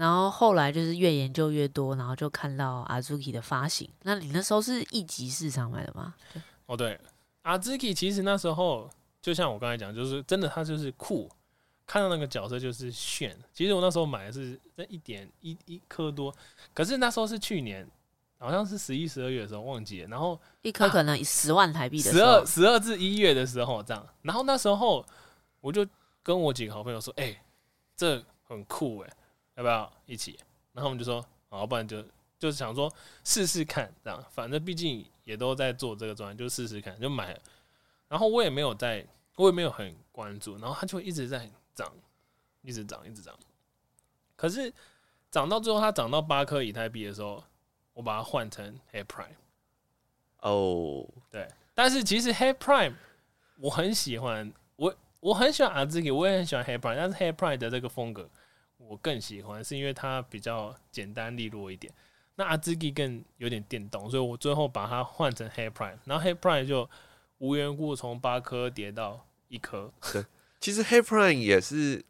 [0.00, 3.86] 然后后来就是越研究越多，然后就看到 Azuki 的发行。
[4.04, 6.14] 那你那时候是一级市场买的吗？
[6.64, 6.98] 哦，对
[7.44, 8.88] ，Azuki 其实那时候
[9.20, 11.30] 就像我刚才讲，就是真的，它就是酷。
[11.86, 16.34] 看到那个角色就是炫，其实我那时候买的是那一点一一颗多，
[16.72, 17.86] 可是那时候是去年，
[18.38, 25.04] 好像是十一十二月的时候忘记了，然后一颗可能十万台币的十二十二至一月的时候这样，然后那时候
[25.60, 25.84] 我就
[26.22, 27.40] 跟我几个好朋友说，哎、欸，
[27.96, 29.10] 这很酷哎，
[29.60, 30.38] 要不要一起？
[30.72, 32.02] 然后我们就说，好，不然就
[32.38, 32.92] 就是想说
[33.22, 37.40] 试试看这样，反正毕竟也都在做这个专案，就试试看就买了，
[38.08, 41.50] 然后我也没有在，我也没有很关注，然后它就一直在。
[41.72, 41.90] 涨，
[42.60, 43.34] 一直涨，一直涨。
[44.36, 44.70] 可是
[45.30, 47.42] 涨到最后，它涨到八颗以太币的时候，
[47.94, 49.36] 我把它换成 Head Prime。
[50.40, 51.48] 哦，对。
[51.72, 52.96] 但是其实 Head Prime
[53.56, 56.96] 我很喜欢，我我很喜欢 Azuki，我也很喜欢 Head Prime。
[56.96, 58.28] 但是 Head Prime 的这个风格
[58.86, 61.92] 我更喜欢，是因为它比较简单利落一点。
[62.34, 65.98] 那 Azuki 更有点电动，所以我最后把它换成 Head Prime。
[66.04, 66.88] 然后 Head Prime 就
[67.38, 69.92] 无缘故从八颗跌到一颗。
[70.12, 70.24] 对。
[70.58, 72.04] 其实 Hype Prime 也是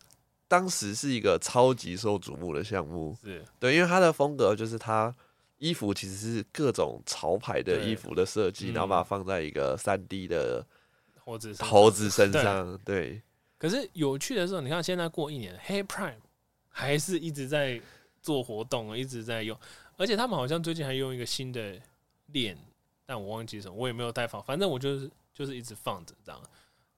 [0.48, 5.14] 当时是一个超级受瞩目的项目，是对，因为它的风格就是它
[5.58, 10.66] 衣服其实是各种潮牌的衣服的设计，然后把它放在一个三 D 的
[11.22, 13.22] 猴子猴子身上，对。
[13.56, 16.16] 可是有趣的是，你看现在过一年，Hype Prime
[16.70, 17.78] 还是一直在
[18.22, 19.58] 做活动，一直在用，
[19.96, 21.78] 而且他们好像最近还用一个新的
[22.26, 22.56] 链，
[23.04, 26.42] 但我忘记什么，我也没有带放，反正我就是就是一直放着这样，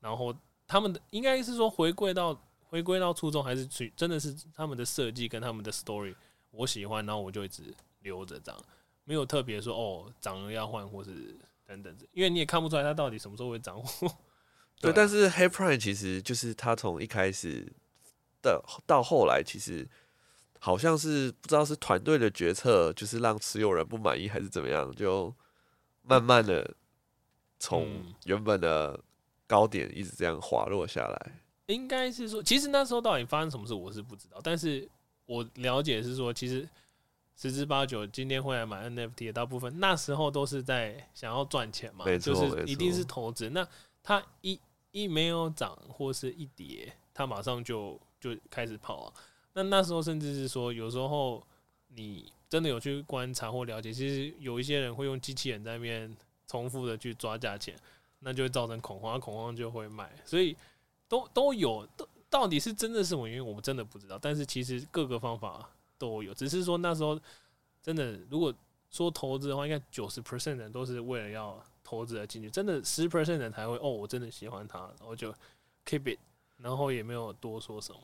[0.01, 0.33] 然后。
[0.65, 6.15] 他们的应该是说回归到回归到初衷，还是去真的是他们的设计跟他们的 story
[6.51, 7.65] 我喜欢，然后我就一直
[8.01, 8.59] 留着这样，
[9.05, 13.83] 没有特别说哦涨了要换或是等等，因为你也看不出来它到底什么时候会涨。
[14.81, 17.71] 对，但是黑 prime 其实就是它从一开始
[18.43, 19.89] 的到后来，其实
[20.59, 25.35] 好像是不知道是团队的决策，就是让持有人不满意还是怎么样，就
[26.03, 26.75] 慢慢的
[27.59, 29.01] 从原本的。
[29.45, 31.33] 高点一直这样滑落下来，
[31.67, 34.41] 应该是说，其实那时候到底发生什么事，我是不知道。
[34.43, 34.89] 但是
[35.27, 36.67] 我了解是说，其实
[37.37, 43.51] 十之八九今天会来买 NFT 的大部分，那时候都是在想要赚钱嘛，就是一定是投资。
[43.51, 43.69] 那
[44.03, 44.59] 它一
[44.91, 49.13] 一没有涨或是一跌，它马上就就开始跑啊。
[49.53, 51.47] 那那时候甚至是说，有时候
[51.89, 57.77] 你真的有去观察或了解，其实有一些人会用机器人在那边重复的去抓价钱。
[58.25, 60.57] 那就会造成恐慌，恐慌就会卖，所以
[61.09, 64.17] 都都有，到到底是真的是什么原因，我们真的不知道。
[64.17, 67.21] 但是其实各个方法都有，只是说那时候
[67.83, 68.55] 真的，如果
[68.93, 75.35] 说投资的话，应该九十 percent 人都是为了要投资而进去，真的十 percent 人才会哦，我真的喜欢它，然后就
[75.85, 76.21] keep it，
[76.63, 78.01] 然后也没有多说什么。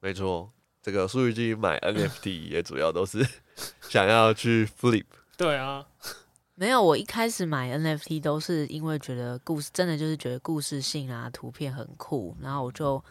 [0.00, 0.50] 没错，
[0.82, 3.26] 这个数据机买 NFT 也主要都是
[3.88, 5.06] 想要去 flip。
[5.36, 5.86] 对啊。
[6.56, 13.02] 没有，我一开始买 NFT 都是因为觉得故事真的就是觉得故事性啊，图片很酷，然后我就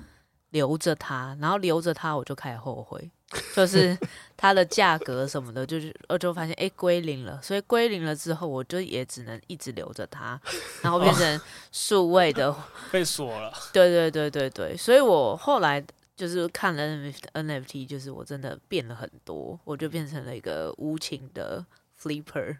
[0.51, 3.11] 留着它，然后留着它我就开始后悔，
[3.55, 3.97] 就是
[4.35, 10.39] 它的价格什么的，就是我就发现哎归零了，所以归零了之后，我就也只能一直留着它，
[10.81, 11.41] 然后变成
[11.71, 13.53] 数位的、哦、被锁了。
[13.71, 15.83] 对对对对对，所以我后来
[16.15, 21.65] 就是看了 NFT，就是我真的变了很多，我就变成了一个无情的
[22.01, 22.57] flipper，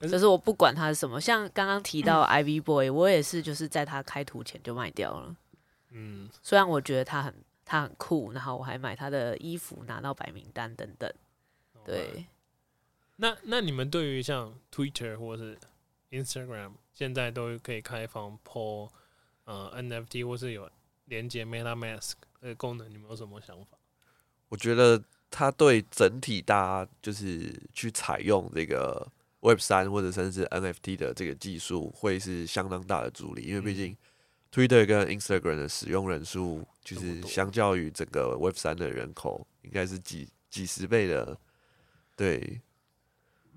[0.00, 5.36] 就是我不管它是什么，像刚刚提到 Ivy Boy，我也是就是在它开图前就卖掉了。
[5.90, 7.32] 嗯，虽然我觉得它很。
[7.68, 11.12] 他很酷，然后我还买他的衣服，拿到白名单等等。
[11.84, 12.24] 对，
[13.16, 15.58] 那那你们对于像 Twitter 或是
[16.10, 18.88] Instagram 现在都可以开放 po
[19.44, 20.70] 呃 NFT 或是有
[21.04, 23.76] 连接 MetaMask 的功能，你们有什么想法？
[24.48, 29.06] 我觉得它对整体大家就是去采用这个
[29.40, 33.94] Web 三或者甚至 NFT 的这个技术，会是相当大的助力，因为毕竟。
[34.50, 41.36] Twitter 跟 Instagram 的使用人数，就是相较于整个 Web 三的人口，应该是几几十倍的。
[42.16, 42.60] 对，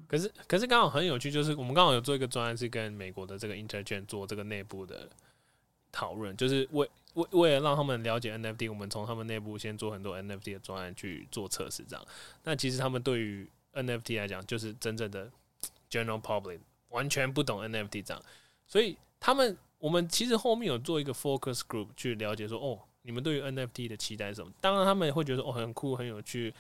[0.06, 5.10] 可是可是刚好很有趣，就是我们刚好有做一个专案，是跟美国的这个 Intergen 做这个内部的
[5.94, 12.06] 讨论，就是为为为了让他们了解 NFT，我们从他们内部先做很多 NFT 的专案去做测试，这样。
[12.44, 15.32] 那其实他们对于 NFT 来讲，就是真正的
[15.90, 18.22] General Public 完全不懂 NFT 这样，
[18.68, 19.58] 所以他们。
[19.82, 24.54] 我们其实后面有做一个 focus group 去了解说，哦，你们对于 NFT 的期待是什么？
[24.62, 26.54] 当然他们会觉得哦，很酷很有趣，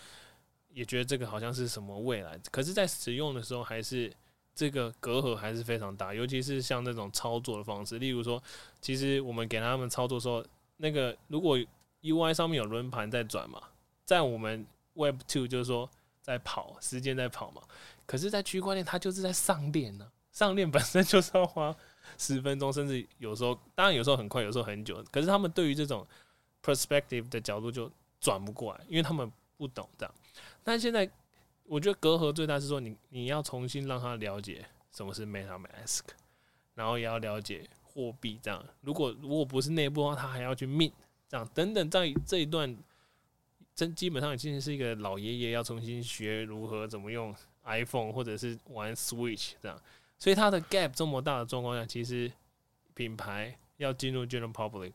[0.73, 2.35] 也觉得这个好像是什么未来。
[2.49, 4.11] 可是，在使用的时候，还是
[4.55, 7.99] 这个隔阂还是非常大，尤其是像那种操作的方式。
[7.99, 8.41] 例如说，
[8.81, 10.43] 其实我们给他们操作的时候，
[10.77, 11.59] 那个如果
[12.01, 13.61] UI 上面有轮盘在转嘛，
[14.03, 15.87] 在我们 Web Two 就是说
[16.23, 17.61] 在跑，时间在跑嘛。
[18.07, 21.75] 可是，在区块链它就是在上链呢，上链本身就是要花。
[22.17, 25.03] 十分钟，甚至有时候，当然有时候很快，有时候很久。
[25.11, 26.05] 可是他们对于这种
[26.63, 30.15] perspective 的角度就转不过来，因为他们不懂这样。
[30.63, 31.09] 但现在
[31.63, 36.01] 我觉得隔阂最大是说你，你要重新让他了解什么是 MetaMask，
[36.75, 38.63] 然后也要了解货币这样。
[38.81, 40.93] 如果如果不是内部的话，他还要去 mint
[41.27, 41.89] 这样等等。
[41.89, 42.77] 在这一段，
[43.73, 49.81] 真基本上已经是一个老爷爷要重新学如何怎么用 iPhone 或者是玩 Switch 这样。
[50.21, 52.31] 所以它的 gap 这么大的状况下，其实
[52.93, 54.93] 品牌要进入 general public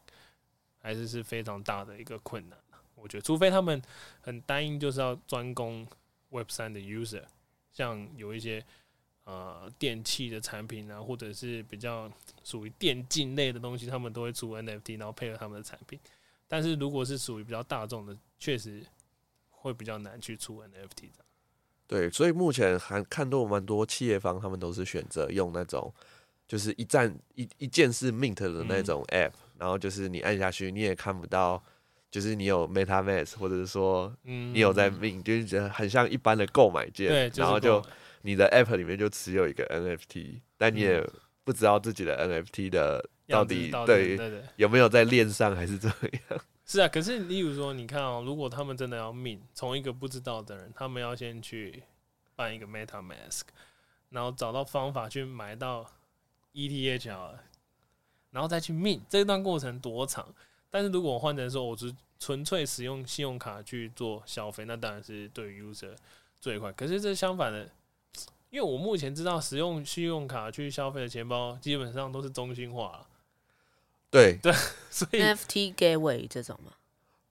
[0.79, 2.57] 还是是非常大的一个困难。
[2.95, 3.83] 我觉得，除非他们
[4.21, 5.85] 很单一，就是要专攻
[6.31, 7.25] Web 三的 user，
[7.73, 8.65] 像有一些
[9.25, 12.09] 呃电器的产品啊，或者是比较
[12.45, 15.99] 属于电竞类的东西，他们都会出 NFT，然后配合他们的产品。
[16.47, 18.87] 但是如果是属于比较大众的，确实
[19.51, 21.25] 会比较难去出 NFT 的。
[21.89, 25.93] 对，所以目前还看到蛮多企业方，他们都是选择用那种，
[26.49, 31.63] 就是一站一一键式 mint 的那种 app，、嗯、然后就是你按下去，你也看不到，
[32.11, 37.81] 就是你有 MetaMask，或者是说你有在 mint，、嗯、就是觉得很像一般的购买键，对就是、然后就
[38.23, 41.09] 你的 app 里面就持有一个 NFT，但你也
[41.45, 44.43] 不知道自己的 NFT 的到底，对，对，对。
[44.57, 46.41] 有没有在链上还是怎么样。
[46.69, 51.85] 是啊，可是例如说，你看哦，如果他们真的要 mint，从一个不知道的人，他们要先去
[52.35, 53.43] 办一个 MetaMask，
[54.11, 55.89] 然后找到方法去买到
[56.53, 57.41] ETH 了，
[58.33, 60.35] 然后再去 mint，这段过程多长？
[60.69, 65.95] 但是如果我换成说，我是纯粹使用信用卡去做消费，那当然是对于 user
[66.41, 66.73] 最快。
[66.73, 67.71] 可是这相反的，
[68.51, 73.07] 因为我目前知道使用信用卡去消费的钱包，基本上都是中心化。
[74.17, 74.53] 对对，
[74.91, 76.73] 所以 NFT Gateway 这种吗？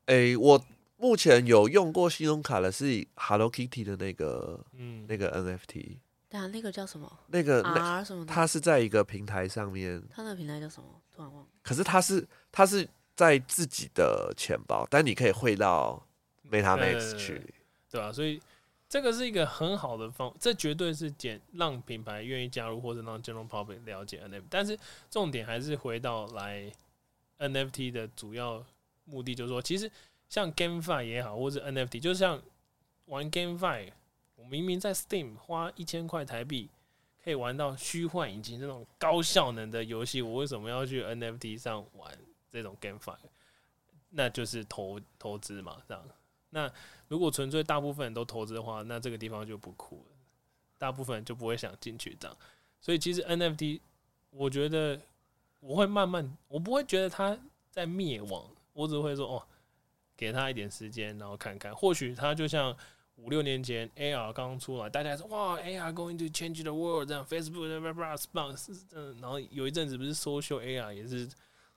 [0.06, 0.63] 诶、欸，我
[0.98, 5.98] 目前有用过信用卡的是 Hello Kitty 的那个，嗯，那个 NFT。
[6.30, 7.12] 对啊，那个叫什么？
[7.28, 8.26] 那个 R 什么？
[8.26, 10.04] 它是在一个平台上面。
[10.10, 10.88] 它那个平台叫什么？
[11.15, 11.48] 突然忘了。
[11.63, 16.06] 可是它是它是在自己的钱包，但你可以汇到
[16.52, 17.41] MetaMask 去，
[17.89, 18.12] 对吧、啊？
[18.13, 18.39] 所以。
[18.95, 24.43] 这个是一个很好的方，这绝对是简让品牌愿意加入，或者让 general public 了解 NFT。
[24.49, 24.79] 但是
[25.10, 26.71] 重点还是回到来
[27.38, 28.65] NFT 的主要
[29.03, 29.91] 目的，就是说，其实
[30.29, 32.41] 像 GameFi 也好，或者 NFT，就像
[33.08, 33.91] 玩 GameFi，
[34.38, 36.70] 我明明在 Steam 花一千块台币
[37.22, 42.17] 可以玩到虚幻引擎这种高效能的游戏，我为什么要去 NFT 上玩
[42.49, 43.17] 这种 GameFi？
[44.11, 46.01] 那就是投投资嘛，这样。
[46.56, 46.72] 那
[47.10, 50.16] 如果纯粹大部分人都投资的话，那这个地方就不酷了，
[50.78, 52.38] 大部分人就不会想进去这样。
[52.80, 53.82] 所以其实 NFT，
[54.30, 54.97] 我觉得
[55.60, 57.38] 我会慢慢，我不会觉得它
[57.70, 59.43] 在灭亡，我只会说哦，
[60.16, 62.74] 给他一点时间，然后看看，或许它就像
[63.18, 71.30] 五六年前 AR 刚出来，大家说哇 AR going to change the world，这样 Facebook 的 response，嗯，然后有一阵子不是 social AR 也是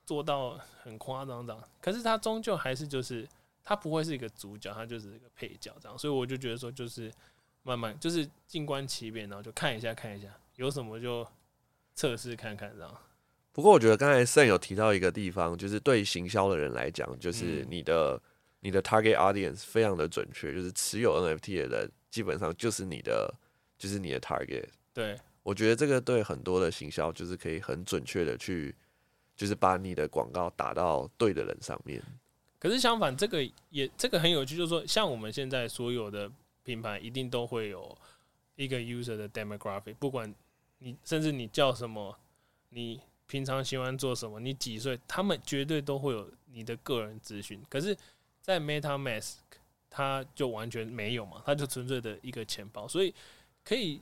[0.05, 3.27] 做到很夸张这样，可是它终究还是就是。
[3.63, 5.97] 它不会是一个主角，他就是一个配角这样。
[5.97, 7.11] 所以我就觉得说，就是
[7.63, 11.27] 慢慢就是静观其变，然后就看一下看一下，有什么就
[11.93, 12.97] 测试看看这样。
[13.51, 18.21] 不过我觉得刚才 Sam 有提到一个地方，就是对行销的人来讲，就是你的、嗯、
[18.61, 23.33] 你的 target audience 非常的准确，就是持有 NFT 的人基本上就是你的
[23.77, 24.65] 就是你的 target。
[24.93, 28.73] 对，我觉得这个对很多的行销就是可以很准确的去，
[29.35, 32.01] 就是把你的广告打到对的人上面。
[32.59, 36.31] 可是相反，这个也这个很有趣，就是说，像我们现在所有的
[36.63, 37.97] 品牌一定都会有
[38.55, 40.33] 一个 user 的 demographic，不管
[40.77, 42.17] 你甚至你叫什么，
[42.69, 43.01] 你。
[43.29, 44.39] 平常喜欢做什么？
[44.39, 44.99] 你几岁？
[45.07, 47.61] 他们绝对都会有你的个人资讯。
[47.69, 47.95] 可是，
[48.41, 49.35] 在 MetaMask，
[49.87, 52.87] 它就完全没有嘛，它就纯粹的一个钱包。
[52.87, 53.13] 所以，
[53.63, 54.01] 可以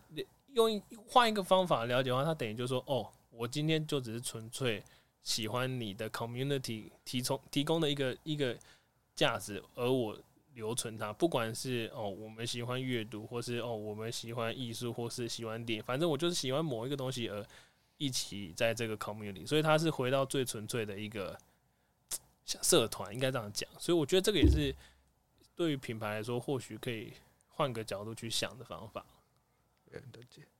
[0.53, 4.81] 用换一个方法了解的话，它等于就说，哦，我今天就只是纯粹
[5.27, 8.57] 喜欢你的 community 提供提供的一个一个
[9.13, 10.17] 价值，而我
[10.53, 11.11] 留存它。
[11.11, 17.45] 不管是哦，我们喜欢阅读，或是哦，我们喜欢艺术，或是喜欢电影，反正我就是喜欢某一个东西而。
[17.99, 21.35] 一起在这个 community，所以它是回到最纯粹的一个
[22.45, 23.67] 社团，应该这样讲。
[23.79, 24.71] 所以我觉得这个也是
[25.55, 27.11] 对于品牌来说，或许可以
[27.49, 29.03] 换个角度去想的方法。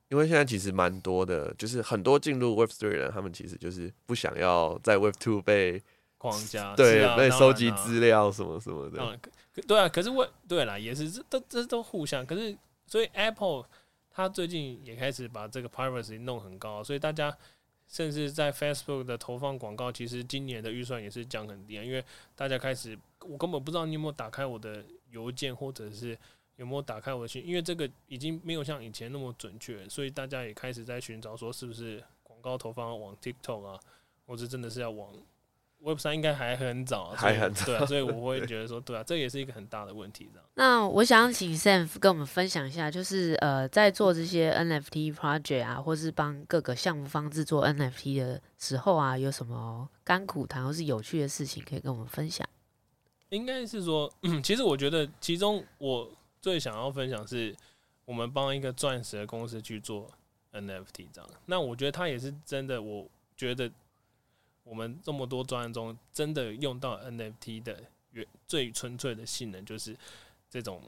[0.09, 5.81] 因为现在其实蛮多的，就是很多进入 Web3 的人，他们其实就是不想要在 Web2 被
[6.17, 9.01] 框架，对，被收集资料什么什么的。
[9.01, 9.19] 嗯，
[9.67, 9.89] 对啊。
[9.89, 12.25] 可是我对啦，也是这都这都互相。
[12.25, 13.65] 可是所以 Apple。
[14.19, 17.31] 它最近也开始把这个 privacy 弄很高，所以大家
[17.87, 22.03] 甚至在 Facebook 的投放广告，其实今年的预算也是降很低，因为
[22.35, 26.17] 大家开始，我根本不知道你有没有打开我的邮件，或者是
[26.57, 33.79] 有没有打开我的信，因为这个已经没有像以前那么准确，所以大家也开始在寻找说，是不是广告投放往 TikTok 啊，
[34.25, 35.11] 或者真的是要往。
[35.79, 40.49] Web 三应该还很早，啊，还很早，对啊，所以我 会觉得说，对啊，这也是一个很大的问题，这样。
[40.55, 52.43] 那我想请 Sam 跟我们分享一下，就是呃，在做这些 NFT project 啊，或是帮各个项目方制作 NFT 的时候啊，有什么甘苦谈或是有趣的事情可以跟我们分享？
[53.29, 54.11] 应该是说，
[54.43, 56.09] 其实我觉得其中我
[56.47, 57.53] 最想要分享是，
[58.05, 60.09] 我们帮一个钻石的公司去做
[60.53, 61.29] NFT 这样。
[61.47, 63.69] 那我觉得他也是真的，我觉得。
[64.69, 67.81] 我们这么多专案中，真的用到 NFT 的
[68.45, 69.95] 最纯粹的性能，就是
[70.49, 70.81] 这种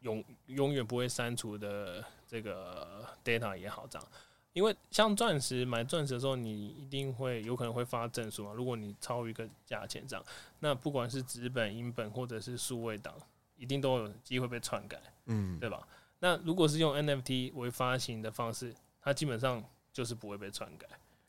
[0.00, 4.08] 永永远不会删除的这个 data 也好，这样。
[4.52, 8.52] 因为像钻石买钻石的时候，你一定会有可能会发证书嘛。
[8.52, 10.24] 如果你超一个价钱这样，
[10.58, 13.14] 那不管是纸本、银本或者是数位档，
[13.58, 15.86] 一定都有机会被篡改，嗯，对吧？
[16.20, 20.86] 那如果是用 NFT 为发行的方式，它基本上就是不会被篡改。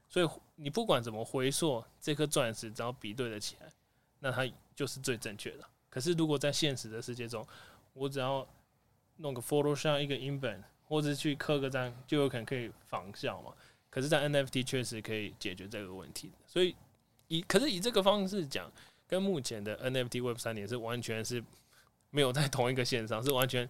[0.07, 3.69] 所以你不管怎么回溯这颗钻石，只要比对得起来，
[4.19, 5.63] 那它就是最正确的。
[5.89, 7.45] 可是如果在现实的世界中，
[7.93, 8.47] 我只要
[9.17, 13.53] 弄个 Photoshop 一个英本，或者去刻个章，就有可能可以仿效嘛。
[13.91, 16.31] 可是，在 NFT 确实可以解决这个问题。
[16.45, 16.75] 所以
[17.27, 18.71] 以可是以这个方式讲，
[19.07, 21.43] 跟目前的 NFT Web 三点是完全是
[22.11, 23.69] 没有在同一个线上，是完全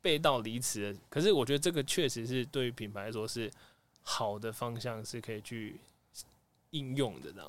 [0.00, 0.98] 背道离驰的。
[1.08, 3.50] 可是我觉得这个确实是对于品牌来说是。
[4.10, 5.78] 好的方向是可以去
[6.70, 7.48] 应用的，这样。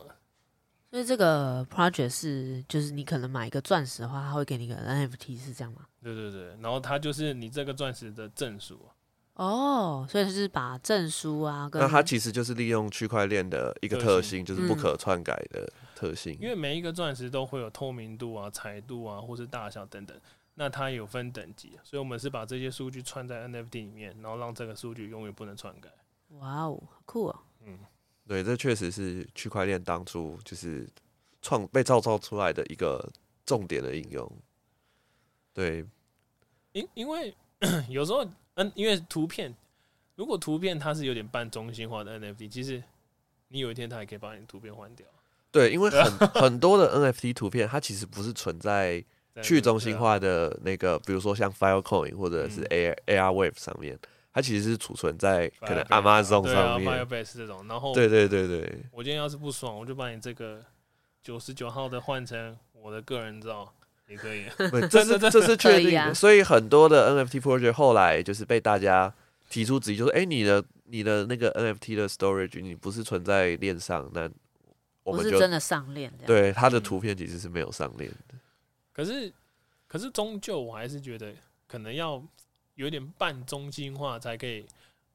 [0.91, 5.85] 所以这个 project 是，就是你可能买一个钻石的话，他会给你一个 NFT，是这样吗？
[6.03, 8.77] 对对对，然后它就是你这个钻石的证书。
[9.35, 16.37] 哦，所以就是把证书啊，跟那它其实就是利用区块链的一个特性，就是不可篡改的特性。
[16.39, 20.17] 因为每一个钻石都会有透明度啊、彩度啊，或是大小等等，
[20.53, 25.89] 那它有分等级，所以我们是把这些数据串在 NFT 里面，然后让这个数据永远不能篡改。
[26.37, 27.43] 哇哦，酷啊！
[27.65, 27.77] 嗯，
[28.25, 30.87] 对，这确实是区块链当初就是
[31.41, 33.05] 创被造造出来的一个
[33.45, 34.31] 重点的应用。
[35.53, 35.85] 对，
[36.71, 37.35] 因因为
[37.89, 39.53] 有时候，嗯，因为图片，
[40.15, 42.81] 如果图片它是有点半中心化的 NFT，其实
[43.49, 45.05] 你有一天它也可以把你图片换掉。
[45.51, 49.03] 对，因为很 很多的 NFT 图片，它其实不是存在
[49.41, 53.97] 去中心化的那个，比如说像 Filecoin 或者是 A Arwave 上面。
[54.31, 57.65] 它其实是储存在可能 Amazon 上面，对啊，Firebase 这种。
[57.67, 60.63] 然后，对对对对，我今天要是不爽，我就把你这个
[61.23, 63.73] 九十九号的换成我的个人照，
[64.07, 64.45] 也可以。
[64.87, 66.13] 这是 这是确定的。
[66.13, 69.11] 所以很多的 NFT project 后来就是被大家
[69.49, 74.29] 提出质疑，就是哎，你的你的那个 NFT 的 storage 你不是存在链上，那
[75.03, 76.11] 我们就真的上链。
[76.25, 78.35] 对，他的图片其实是没有上链的。
[78.91, 79.33] 可是，
[79.87, 81.33] 可是终究我还是觉得
[81.67, 82.23] 可能要。
[82.75, 84.65] 有点半中心化才可以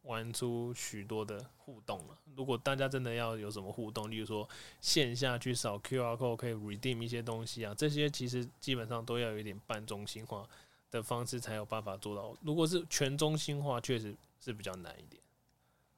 [0.02, 2.18] 玩出许多的互动了。
[2.36, 4.46] 如果大家真的要有什么互动，例如说
[4.82, 10.46] 线下去扫 QR code 可以 redeem 一些东西啊，这些其实基本上都要有一点半中心化
[10.90, 12.36] 的方式才有办法做到。
[12.42, 15.22] 如果是全中心化，确实是比较难一点。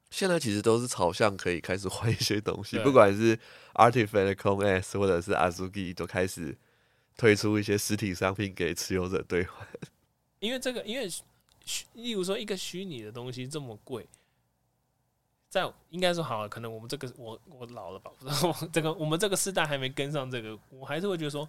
[0.09, 3.37] 现在其实都是朝向可以开始换一些东西，不管是
[3.73, 6.57] Artifact Clone S 或者是 Azuki 都开始
[7.17, 9.67] 推出一些实体商品给持有者兑换。
[10.39, 11.09] 因为这个，因为
[11.93, 14.07] 例如说一个虚拟的东西这么贵，
[15.49, 21.47] 在应该说好了，可能我们这个我我老了吧，不知道这个我们这个世代还没跟上这个，我还是会觉得说，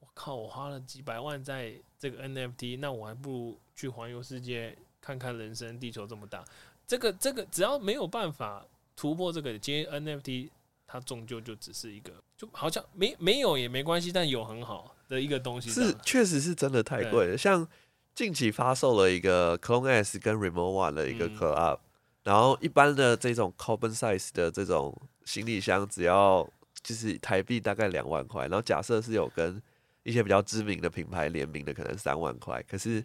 [0.00, 6.42] 我靠，我花了几百万在这个 NFT，那我还不如去环游世界看看人生，地球这么大。
[6.86, 8.64] 这个这个只要没有办法
[8.94, 10.50] 突破这个接 NFT，
[10.86, 15.70] 它终究就只是一个，就好像没没有也没关系，但有很好的一个东西。
[15.70, 17.38] 是，确实是真的太贵了。
[17.38, 17.66] 像
[18.14, 21.78] 近期发售了一个 Clone S 跟 Remote One 的一个 collab，
[22.24, 26.46] 然后一般的这种 Carbon Size 的这种行李箱只要
[26.82, 29.62] 就是台币大概两万块，然后假设是有跟
[30.02, 33.02] 一些比较知名的品牌联名的，可能三万块，可是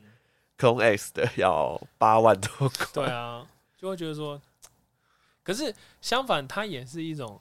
[0.58, 2.88] Clone X 的要八万多块。
[2.92, 3.48] 对啊。
[3.78, 4.42] 就会觉得说，
[5.44, 7.40] 可是相反，它也是一种，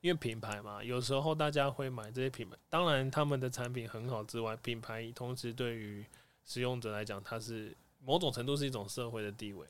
[0.00, 6.04] 因为品牌嘛，有时候大家会买这些品牌，当然他们的产品很好之外，品牌同时对于
[6.44, 9.66] 使用者来讲，它是某种程度是一种社会的地位。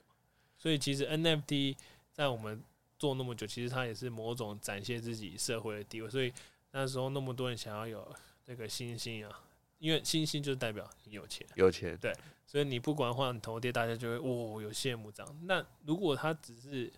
[0.56, 1.76] 所以其实 NFT
[2.12, 2.62] 在我们
[2.96, 6.08] 做那么久，其实它也是某种展现自己社会的地位。
[6.08, 6.32] 所以
[6.70, 8.14] 那时候那么多人想要有
[8.44, 9.42] 这个星星啊，
[9.78, 12.16] 因为星星就代表你有钱，有钱，对。
[12.52, 15.36] 所以你不管换头贴，大家就会哦，有羡慕这样。
[15.44, 16.92] 那如果他只是，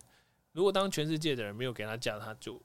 [0.51, 2.61] 如果当全世界的人没有给他价，他就，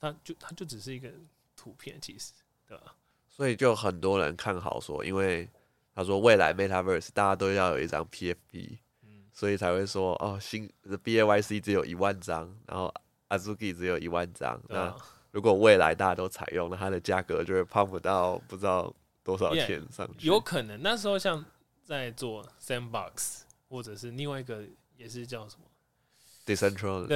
[0.00, 1.08] 他就他就只是一个
[1.54, 2.32] 图片，其实
[2.66, 2.96] 对吧？
[3.28, 5.48] 所以就很多人看好说，因为
[5.94, 12.92] 他说未来 Metaverse 大家都要有一张 PFP，嗯，所以才会说哦，新 BAYC 只有一万张，然后
[13.28, 14.60] Azuki 只有一万张。
[14.68, 14.92] 那
[15.30, 20.26] 如果未来大家都采用，那它的价格就会 pump 到不知道多少钱上去。
[20.26, 21.44] Yeah, 有可能那时候像。
[21.84, 24.64] 在做 Sandbox，或者是另外一个
[24.96, 25.62] 也是叫什么
[26.46, 27.06] Decentral，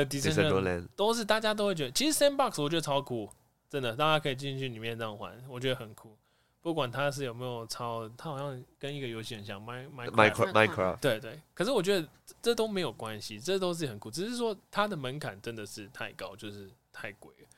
[0.95, 3.31] 都是大家都会觉得，其实 Sandbox 我觉得超酷，
[3.69, 6.17] 真的，大家可以进去里面这样玩，我觉得很酷。
[6.61, 11.41] 不管它是有没有超，它好像跟一个游戏很像，Minecraft，对对。
[11.55, 12.07] 可是我觉得
[12.43, 17.49] 这都没有关系，这都是很酷，只是说它的门槛真的是太高，就是太贵了，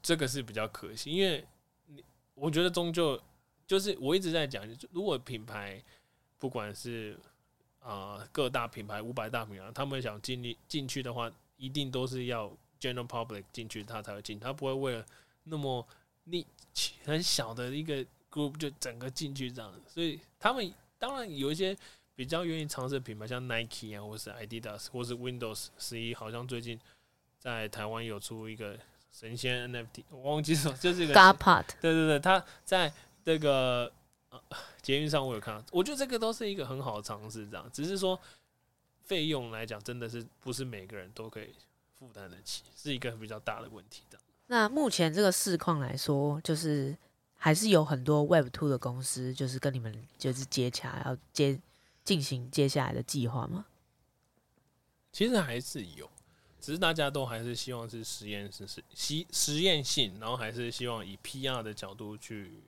[0.00, 1.10] 这个是比较可惜。
[1.10, 1.44] 因为
[1.86, 2.02] 你，
[2.34, 3.20] 我觉得终究
[3.66, 5.82] 就是我一直在讲，如果品牌。
[6.38, 7.18] 不管是
[7.80, 15.06] 啊、呃、各大品牌五百大品牌，他们想进进进去的话，一定都是要 general public 进去，他才会进，他不会为了
[15.44, 15.86] 那么
[16.24, 16.46] 你
[17.04, 19.72] 很小的一个 group 就整个进去这样。
[19.86, 21.76] 所以他们当然有一些
[22.14, 26.78] 比较愿意尝试的品牌，像 Nike 啊，或是 Adidas，或是 Windows 十一，好像最近
[27.38, 28.78] 在台湾有出一个
[29.10, 32.92] 神仙 NFT，我忘记了，就是一个 Garpart 对对对，他在
[33.24, 33.90] 这个。
[34.82, 38.18] 捷运上我有看到，我觉得这个都是一个很好的尝试，这样只是说
[39.02, 41.54] 费用来讲，真的是不是每个人都可以
[41.98, 44.18] 负担得起，是一个比较大的问题的。
[44.46, 46.96] 那目前这个市况来说，就是
[47.36, 51.60] 还是有很多 Web Two 的公司，就是跟你们就是接洽，要接
[52.04, 53.66] 进行接下来的计划吗？
[55.12, 56.08] 其实还是有，
[56.60, 62.62] 只是大家都还是希望是实验室是实实验性，然后还是希望以 PR 的角度去。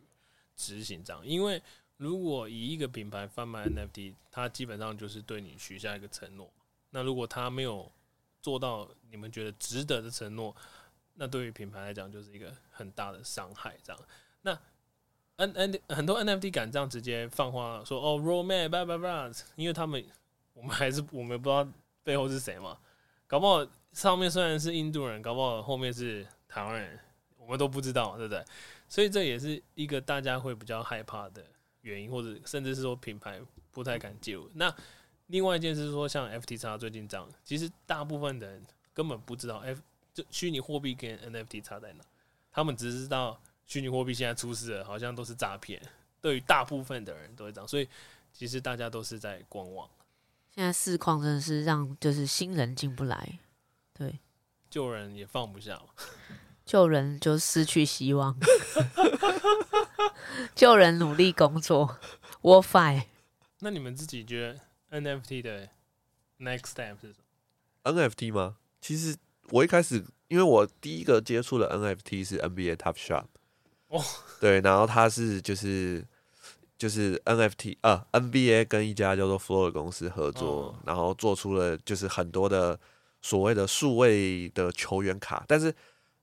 [0.58, 1.62] 执行这样，因为
[1.96, 6.52] 如果以一个品牌贩卖 NFT，它基本上就是对你许下一个承诺。
[6.90, 7.90] 那如果他没有
[8.42, 10.54] 做到你们觉得值得的承诺，
[11.14, 13.76] 那对于品牌来讲就是一个很大的伤害。
[13.82, 14.02] 这样，
[14.42, 14.58] 那
[15.36, 20.04] N N 很多 NFT 敢这样直接放话说哦，Roadmap，叭叭叭，因为他们
[20.54, 21.68] 我们还是我们不知道
[22.02, 22.78] 背后是谁嘛，
[23.26, 26.98] 搞不好上面虽然是印度人，搞不好后面是台湾人，
[27.36, 28.44] 我们都不知道，对不对？
[28.88, 31.44] 所以这也是一个大家会比较害怕的
[31.82, 34.50] 原因，或者甚至是说品牌不太敢介入。
[34.54, 34.74] 那
[35.26, 38.64] 另外一件事是说，像 FTX 最近这样，其实大部分的人
[38.94, 39.80] 根本不知道 F
[40.14, 42.04] 就虚拟货币跟 NFT 差在哪，
[42.50, 45.80] 他们只知道虚拟货币现在出事了，好像都是诈骗。
[46.20, 47.88] 对于大部分的人都会这样，所以
[48.32, 49.88] 其实大家都是在观望。
[50.50, 53.38] 现在市况真的是让就是新人进不来，
[53.92, 54.18] 对，
[54.68, 55.80] 旧人也放不下。
[56.68, 58.36] 旧人就失去希望，
[60.54, 61.96] 救人努力工作
[62.42, 63.04] ，WorldFi。
[63.60, 64.52] 那你们自己觉
[64.90, 65.70] 得 NFT 的
[66.38, 67.20] next step 是什
[67.82, 68.56] 么？NFT 吗？
[68.82, 69.16] 其实
[69.48, 73.24] 我一开始，因为我第一个接触的 NFT 是 NBA Top Shop，。
[73.86, 74.04] 哦，
[74.38, 76.04] 对，然后它是就是
[76.76, 82.78] 就是 NFT 呃 NBA 跟一家叫做 Flow 的公司合作，哦、然后做出了就是很多的
[83.22, 85.74] 所谓的数位的球员卡，但是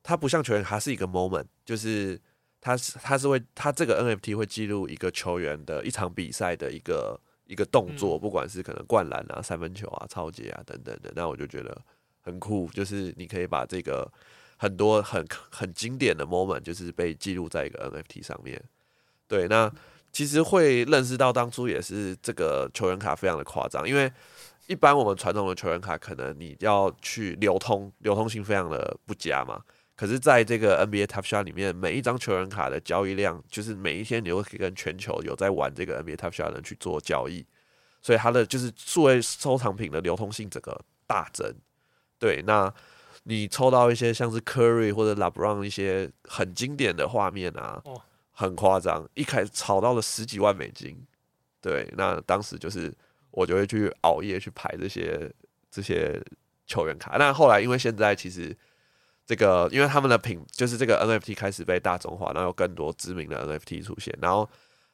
[0.06, 2.20] 它不像球员它是一个 moment，就是
[2.62, 11.76] 它是它是会它这个 NFT 会记录一个球员的一场比赛的一个一个动作，嗯、不管是可能灌篮啊、三分球啊、抄截啊等等的，那我就觉得
[12.22, 14.08] 很酷，就是你可以把这个
[14.58, 18.64] 很多很很经典的 moment，就是被记录在一个 NFT 上面，
[19.28, 19.72] 对，那。
[20.12, 24.10] 其实会认识到当初也是这个球员卡非常的夸张，因为
[24.68, 29.62] 一般我们传统的球员卡可能你要去流通，流通性非常的不佳嘛。
[29.95, 37.45] 可是在这个 NBA Top Shot 里面，每一张球员卡的交易量，就是每一天你都可以跟全球有在玩这个 NBA Top Shot 的人去做交易，
[38.01, 41.53] 所以它的就是数位收藏品的流通性整个大增。
[42.19, 42.73] 对，那
[43.23, 47.81] 你抽到一些像是 Curry 或者 LeBron 一些很经典的画面啊。
[48.37, 50.93] 很夸张，一开始炒到了十几万美金，
[51.61, 52.93] 对，那当时就是
[53.31, 55.31] 我就会去熬夜去排这些
[55.71, 56.21] 这些
[56.67, 57.15] 球员卡。
[57.17, 58.53] 那后来因为现在其实
[59.26, 64.47] 这个，因为他们的品就是这个 NFT 开始被大众化，然后有更多知名的 NFT 出现，然后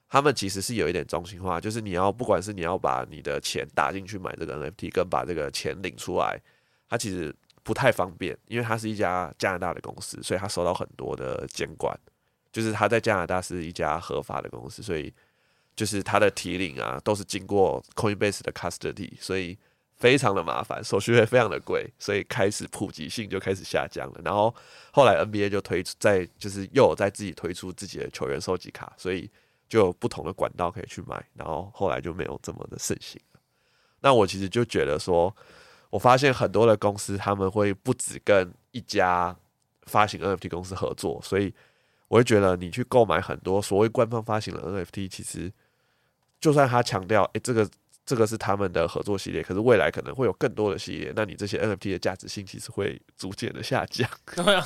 [0.09, 6.41] 他们其实是有一点中心化，就是你要不管是你要把你的钱打进去买这个 NFT，跟把这个钱领出来，
[6.89, 11.97] 它其实不太方便，因为它是一家加拿大的公司，所以它受到很多的监管。
[12.53, 15.13] 就是他在加拿大是一家合法的公司，所以
[15.73, 19.57] 就是他的提领啊都是经过 Coinbase 的 custody，所以
[20.01, 24.21] 非常的麻烦，手续费非常的贵，所以开始普及性就开始下降了。
[24.25, 24.53] 然后
[24.91, 29.29] 后来 NBA 就推出在就是又有在自己推出自己的球员收集卡，所以
[29.69, 31.23] 就有不同的管道可以去买。
[31.35, 33.21] 然后后来就没有这么的盛行。
[34.01, 35.33] 那我其实就觉得说，
[35.91, 39.35] 我发现很多的公司他们会不止跟一家
[39.83, 41.53] 发行 NFT 公司合作，所以。
[42.11, 45.49] 我会觉得你去购买很多所谓官方发行的 NFT，其实
[46.41, 47.65] 就算他强调，诶，这个
[48.05, 54.09] 这个是他们的合作系列，可是未来可能会有更多的系列，那你这些 NFT 的价值性其实会逐渐的下降。
[54.35, 54.65] 对啊。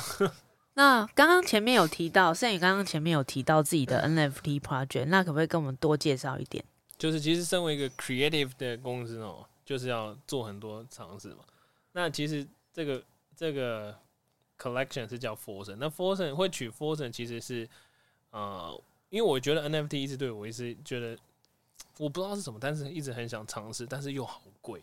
[0.74, 6.64] 那刚刚前面有提到，盛宇刚刚前面有提到自己的 NFT project，那可不可以跟我们多介绍一点？
[6.98, 11.44] 就是其实身为一个 creative 的公司哦，就是要做很多尝试嘛。
[11.92, 13.02] 那其实这个
[13.36, 13.96] 这个。
[14.58, 17.68] Collection 是叫 Forsen，那 Forsen 会取 Forsen 其实是，
[18.30, 21.14] 呃，因为我觉得 NFT 一直对我一直觉得
[21.98, 24.82] 我不知道是什么，但是一直很想尝试，但是又好贵，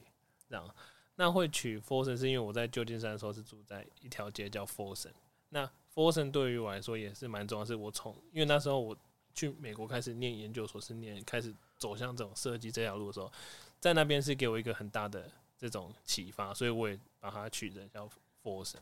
[0.49, 0.75] 这样。
[1.15, 5.11] 那会取 Forsen 是因为我在旧金山的时候是住在一条街叫 Forsen，
[5.49, 8.97] 那 Forsen 对于我来说也是蛮重要，是我从因为那时候我
[9.35, 13.31] 去美国开始念研究所，是念开始走向这种设计这条路的时候，
[13.79, 18.09] 在那边是给我一个很大的这种启发，所以我也把它取的叫
[18.43, 18.77] Forsen。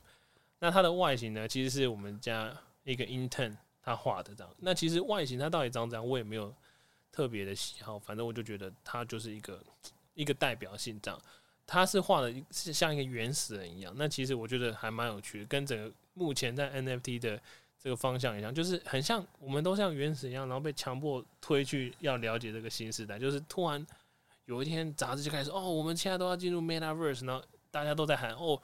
[0.59, 2.55] 那它的外形呢，其实是我们家
[2.85, 4.55] 一个 intern 他画的这样。
[4.59, 6.53] 那其实外形它到底长怎样，我也没有
[7.11, 9.61] 特别的喜好，反正我就觉得他就是一个
[10.13, 11.19] 一个代表性这样。
[11.67, 13.93] 他是画的是像一个原始人一样。
[13.95, 17.39] 那其实我觉得还蛮有趣的，跟整个目前在 NFT 的
[17.81, 23.17] 这个方向一样，就是很像我们都像原始一样，然后被强迫推去要了解这个新时代。
[23.17, 23.85] 就是突然
[24.45, 28.61] 有一天杂志就开始哦，我们现在都要进入 Metaverse，然后大家都在喊哦。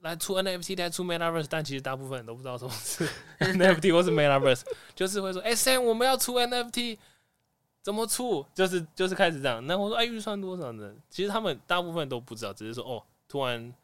[0.00, 3.08] 来出 NFT，来出 Metaverse，但其实大部分人都不知道什么是
[3.40, 4.60] NFT 或是 Metaverse，
[4.94, 6.98] 就是会说，哎、欸、Sam，我们要出 NFT，
[7.84, 8.42] 怎么出？
[8.54, 9.64] 就是就是开始这样。
[9.66, 10.96] 那我说，哎，预算多少呢？
[11.10, 13.74] 其实他们大部分都不知道，只是说，哦，突然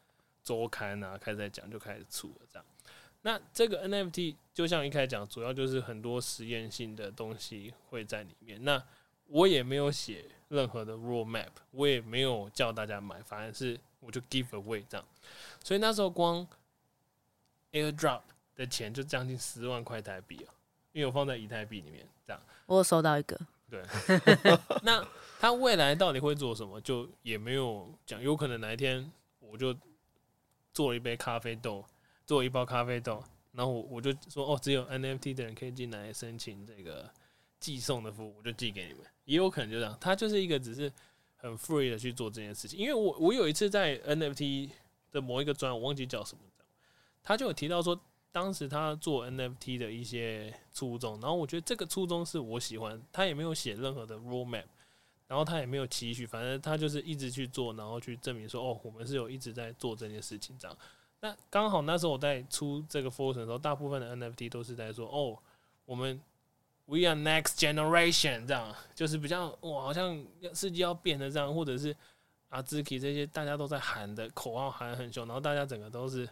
[0.42, 2.64] 周刊啊开始在讲，就开始出了这样。
[3.20, 8.64] 那这个 NFT 就像一开始讲，主要就是很多实验性的东西会在里面。
[8.64, 8.82] 那
[9.26, 13.78] 我也没有写任何的 roadmap，我也没有叫大家买，反而是。
[14.02, 15.06] 我就 give away 这样，
[15.62, 16.48] 所以那时候光
[17.70, 18.22] airdrop
[18.56, 20.48] 的钱就将近十万块台币啊，
[20.92, 22.40] 因为我放在以太币里面这样。
[22.64, 23.38] 我有收到一个。
[23.70, 23.82] 对。
[24.82, 25.06] 那
[25.38, 28.20] 他未来到底会做什么，就也没有讲。
[28.20, 29.74] 有可能哪一天我就
[30.74, 31.84] 做了一杯咖啡豆，
[32.26, 37.08] 做了一包咖啡豆，然后我我就说哦，只有 NFT 的人可以进来申请这个
[37.58, 39.02] 寄送的服务，我就寄给你们。
[39.24, 40.92] 也有可能就这样，他就是一个只是。
[41.42, 44.68] 很 free 的去做这件事情，因为我我有一次在 NFT
[45.10, 46.42] 的某一个专，我忘记叫什么，
[47.22, 47.98] 他就有提到说，
[48.32, 54.64] 当时他做 NFT 的一些初衷，然后我觉得这个初衷是我喜欢，他也没有写任何的 roadmap，
[55.26, 60.76] 然后他也没有期许，反正他就是一直去做，然后去证明说，哦，我们是有一直在做这件事情这样。
[61.20, 65.38] 那刚好那时候我在出这个 Forsen 的时候，大部分的 NFT 都是在说，哦，
[65.84, 66.20] 我们。
[66.86, 71.96] We are next generation，这样就是比较哇，好像世界要变得这样，或者是
[72.48, 76.28] 阿兹基这些大家都在喊的口号喊很凶，然后大家整个都是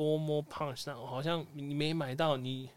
[0.00, 2.70] four more punch，那好像你没买到你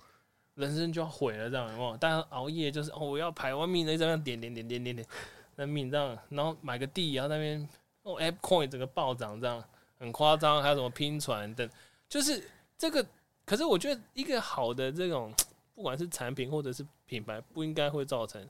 [0.55, 1.95] 人生就要毁了，这样有没有？
[1.95, 5.07] 大家熬夜就是哦，我要排完命那这样点点点点点点，
[5.55, 7.65] 那命这样，然后买个地，然后那边
[8.01, 9.63] 哦，App Coin 整个暴涨，这样
[9.97, 11.69] 很夸张，还有什么拼船等，
[12.09, 12.45] 就是
[12.77, 13.05] 这个。
[13.45, 15.33] 可是我觉得一个好的这种，
[15.75, 18.45] 不管是产品或者是品牌，不应该会造成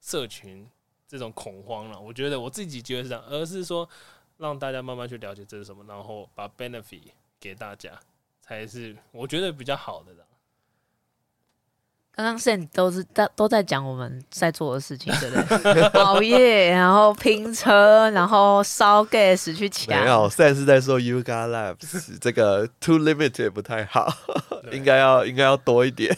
[0.00, 0.66] 社群
[1.06, 2.00] 这种恐慌了。
[2.00, 3.88] 我觉得我自己觉得是这样，而是说
[4.36, 7.04] 让大家慢慢去了解这是什么，然后把 benefit
[7.40, 7.98] 给大家，
[8.46, 10.18] 才是我觉得比较好的啦。
[12.12, 15.82] 刚刚 Sam 都是在都在讲我们在做的事情，对不对？
[15.98, 19.98] 熬夜，然后拼车，然后烧 gas 去抢。
[19.98, 24.12] 没有，Sam 是在说 Yuga Labs 这个 too limited 不太好，
[24.70, 26.16] 应该要应该要多一点，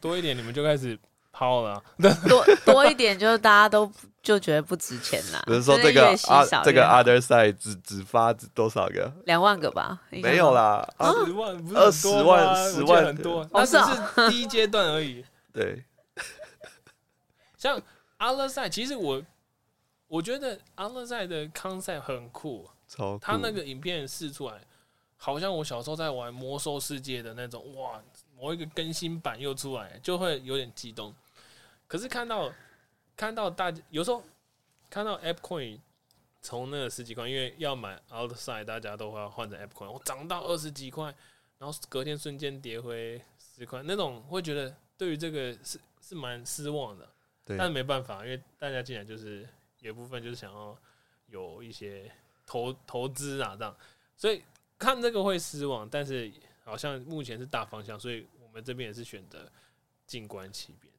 [0.00, 0.96] 多一点，你们就开始
[1.32, 1.82] 抛了。
[2.28, 3.90] 多多一点，就是大家都。
[4.24, 5.44] 就觉得不值钱啦。
[5.46, 9.12] 比如说这个啊，这个 other side 只只发多少个？
[9.26, 10.00] 两万个吧？
[10.10, 15.22] 没有啦，二十万不是二十万，十万很多，那只是第一阶段而已。
[15.52, 15.84] 对，
[17.58, 17.78] 像
[18.18, 19.22] other side，其实我
[20.08, 23.18] 我觉得 other side 的 concept 很酷，超。
[23.18, 24.54] 他那个影片试出来，
[25.18, 28.02] 好像我小时候在玩魔兽世界的那种，哇，
[28.40, 31.14] 某一个更新版又出来，就会有点激动。
[31.86, 32.50] 可是看到。
[33.16, 34.22] 看到大家有时候
[34.90, 35.78] 看到 App Coin
[36.42, 41.14] 从那个十几块，因为要买 Outside，大家都会要换成 App Coin，我涨到二十几块，
[41.58, 47.08] 然后隔天瞬间跌回十块，那种会觉得对于这个是是蛮失望的。
[47.44, 49.46] 对，但是没办法，因为大家进来就是
[49.80, 50.76] 有一部分就是想要
[51.26, 52.10] 有一些
[52.46, 53.76] 投投资啊这样，
[54.16, 54.42] 所以
[54.78, 56.32] 看这个会失望，但是
[56.64, 59.50] 好像目前是大方向，所以我们这边也是选择
[60.06, 60.93] 静观其变。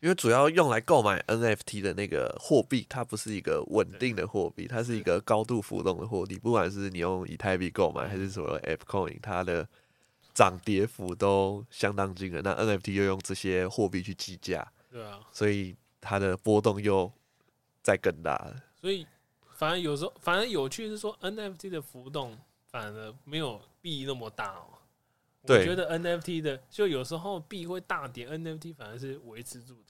[0.00, 6.38] 因为主要用来购买 NFT 的那个货币，它不是一个稳定的货币，它是一个高度浮动的货币。
[6.38, 9.68] 不管是你用以太币购买，还是什么 App Coin，它的
[10.32, 12.42] 涨跌幅都相当惊人。
[12.42, 17.12] 那 NFT 又用这些货币去计价，对啊，所以它的波动又
[17.82, 18.56] 再更大了。
[18.80, 19.06] 所以
[19.56, 22.38] 反正有时候，反正有趣是说，NFT 的浮动
[22.70, 24.78] 反而没有币那么大哦。
[25.42, 29.74] 我觉得 NFT 的就有时候币会大跌，NFT 反而是维持住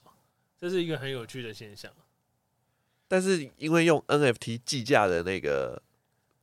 [0.61, 1.91] 这是一个很有趣的现象，
[3.07, 5.81] 但是因为用 NFT 计价的那个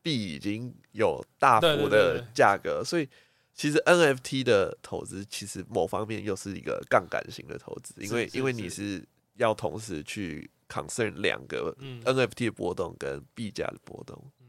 [0.03, 3.09] 币已经有大幅的价格，所以
[3.55, 9.07] 其实 NFT 的投资其实某方面又是一个杠杆型的投资，因为因为你是。
[9.39, 14.47] 要同时去 concern 两个 NFT 的波动跟币价的波动，嗯，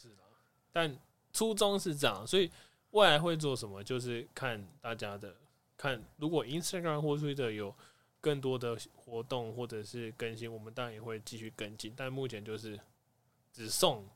[0.00, 0.22] 是的，
[0.70, 0.96] 但
[1.32, 2.48] 初衷是这样，所以
[2.90, 5.34] 未来会做什么，就是看大家的
[5.76, 7.74] 看，如果 Instagram 或 Twitter 有。
[8.22, 11.92] 更多的活动或者是更新，我们当然也会继续跟进。
[11.94, 12.78] 但目前就是
[13.52, 14.08] 只送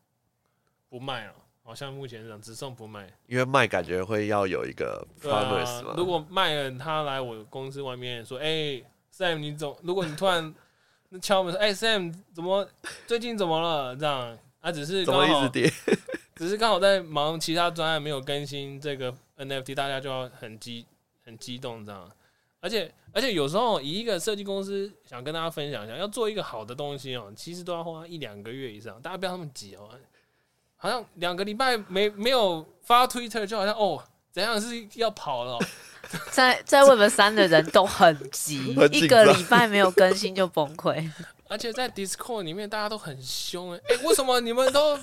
[0.88, 1.34] 不卖了，
[1.64, 3.12] 好像目前是这样，只送不卖。
[3.26, 5.94] 因为卖感觉会要有一个 promise 嘛。
[5.96, 9.68] 如果卖了，他来我公司外面说：“哎、欸、，Sam，你怎？
[9.82, 10.54] 如果你突然
[11.20, 12.66] 敲门说：‘哎、欸、，Sam，怎么
[13.08, 15.48] 最近怎么了？’这样，啊，只是刚好
[16.36, 20.86] 只是刚好在忙其他专案，没有更新这个 NFT，大家就要很激
[21.24, 22.08] 很激动这样。”
[22.66, 29.00] 而且而且有时候以一个设计公司想跟大家分享一下，要做一个好的东西哦，其实都要花一两个月以上。
[29.00, 29.88] 大家不要那么急哦，
[30.76, 34.02] 好像两个礼拜没没有发 Twitter，就好像哦
[34.32, 35.56] 怎样是要跑了。
[36.32, 41.08] 在在 Web 三的人都很急， 一个礼拜没有更新就崩溃。
[41.48, 44.98] 而且在 Discord 里面大家都很凶哎，哎为什么你们都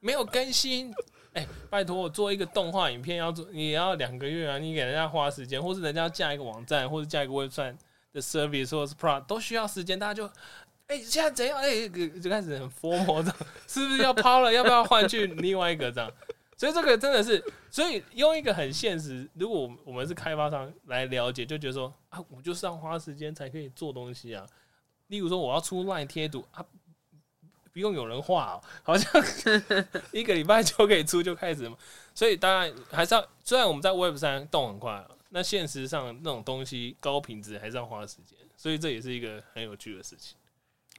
[0.00, 0.94] 没有更新？
[1.34, 4.58] 哎、拜托我做一个动画影片，要做你也要两个月啊！
[4.58, 7.74] 你给人家花时间，或是人家要架一个网站，或者架一个 wifi
[8.12, 9.98] 的 service 或是 pro 都需要时间。
[9.98, 10.26] 大家就，
[10.88, 11.58] 哎、现在怎样？
[11.58, 14.52] 哎、就开始很 formal 这样，是不是要抛了？
[14.52, 16.12] 要不要换去另外一个这样？
[16.58, 24.46] 所以这个真的是，所以用一个很现实，如果我们是开发商来了解，就觉得说啊，我就是要花时间才可以做东西啊。
[25.08, 26.64] 例如说，我要出 LINE 贴图啊。
[27.72, 29.10] 不用有人画哦，好像
[30.12, 31.76] 一个礼拜就可以出就开始嘛，
[32.14, 40.36] 所以当然还是要，虽然我们在 Web 三动很快，那现实上那种东西高品质还是要花时间，所以这也是一个很有趣的事情。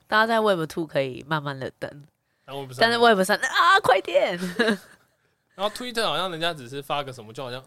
[0.07, 2.07] 大家在 Web two 可以慢慢的等，
[2.79, 4.37] 但是 Web 三啊，快点！
[5.55, 7.63] 然后 Twitter 好像人家只是发个什么，就好像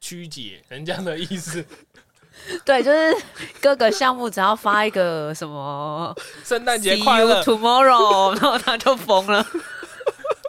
[0.00, 1.64] 曲解人家的意思。
[2.64, 3.16] 对，就是
[3.60, 6.14] 各个项目只要发一个什么
[6.44, 7.42] 圣诞节快乐。
[7.42, 9.44] tomorrow， 然后他就疯了，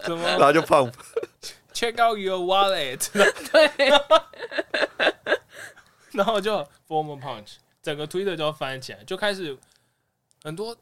[0.05, 0.23] 怎么？
[0.27, 0.91] 然后就胖
[1.73, 3.07] ，check out your wallet，
[3.51, 3.89] 对，
[6.11, 9.57] 然后就 formal punch，整个 Twitter 就要翻起来，就开始
[10.43, 10.75] 很多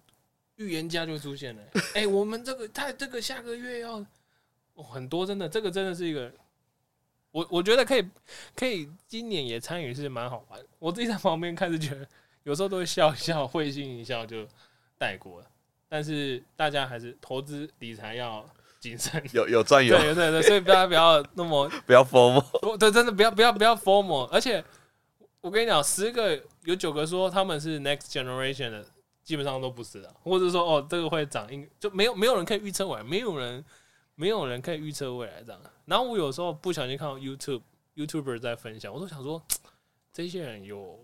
[0.55, 1.61] 预言家就出现了。
[1.93, 4.03] 哎、欸，我们这个他这个下个月要
[4.75, 6.31] 哦，很多真的，这个真的是一个
[7.31, 8.09] 我我觉得可以，
[8.55, 10.59] 可以今年也参与是蛮好玩。
[10.79, 12.07] 我自己在旁边看是觉得，
[12.43, 14.47] 有时候都会笑一笑，会心一笑就
[14.97, 15.47] 带过了。
[15.89, 18.43] 但是大家还是投资理财要
[18.79, 24.25] 谨慎，有有赚有，对对对，所以大家不要那么 不要 formal，对，真的不要不要不要 formal。
[24.25, 24.63] 而且
[25.41, 28.85] 我跟你讲，十个有九个说他们是 next generation 的，
[29.23, 33.63] 基本上都不是的，或者说哦这个会涨，应就没有没有人可以预测未来，没有人
[34.15, 35.61] 没有人可以预测未来这样。
[35.87, 37.63] 然后我有时候不小心看到 YouTube
[37.95, 39.41] YouTuber 在分享，我都想说
[40.13, 40.99] 这些人有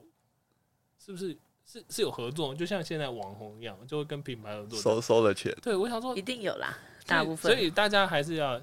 [1.00, 1.36] 是不是？
[1.66, 5.56] 是是有合作，就像现在网红一样，就会跟品牌合作收收了钱。
[5.62, 7.50] 对，我想说一定有啦，大部分。
[7.50, 8.62] 所以大家还是要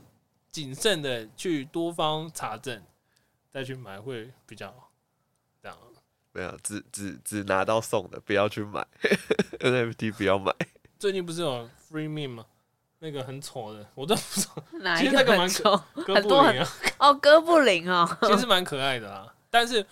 [0.50, 2.82] 谨慎的去多方查证，
[3.48, 4.92] 再去买会比较好。
[5.62, 5.78] 这样
[6.32, 8.86] 没有，只只只拿到送的，不要去买
[9.60, 10.54] NFT，不要买。
[10.98, 12.46] 最近不是有 Free Meme 吗？
[13.00, 14.62] 那个很丑的，我都不知道。
[14.80, 15.76] 哪一个很丑？
[15.94, 16.56] 很多很
[16.98, 19.34] 哦，哥布林哦， 其实蛮可爱的啊。
[19.50, 19.84] 但是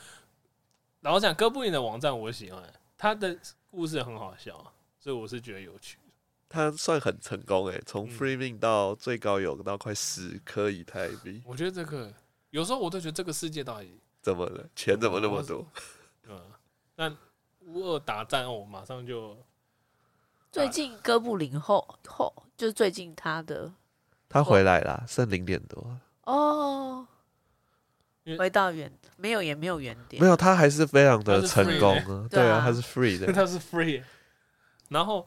[1.01, 2.63] 老实讲，哥布林的网站我喜欢。
[2.97, 3.37] 他的
[3.71, 5.99] 故事很好笑，所以我是觉得有趣。
[6.49, 11.43] 他算很成功诶，从 free mint 到最高有到快十颗以太币。
[11.45, 12.13] 我觉得这个
[12.51, 14.67] 有时候我都觉得这个世界到底怎么了？
[14.75, 15.67] 钱怎么那么多？
[16.29, 16.41] 嗯，
[16.97, 17.17] 那
[17.61, 19.37] 乌二打战哦，马上就
[20.51, 23.73] 最近哥布林后后就是最近他的
[24.29, 27.07] 他回来了，剩零点多哦。
[28.37, 32.29] 回到原没有也没有原点，没有，他还是非常的成功啊！
[32.31, 34.03] 对啊，他是 free 的， 他是 free。
[34.91, 35.27] 然后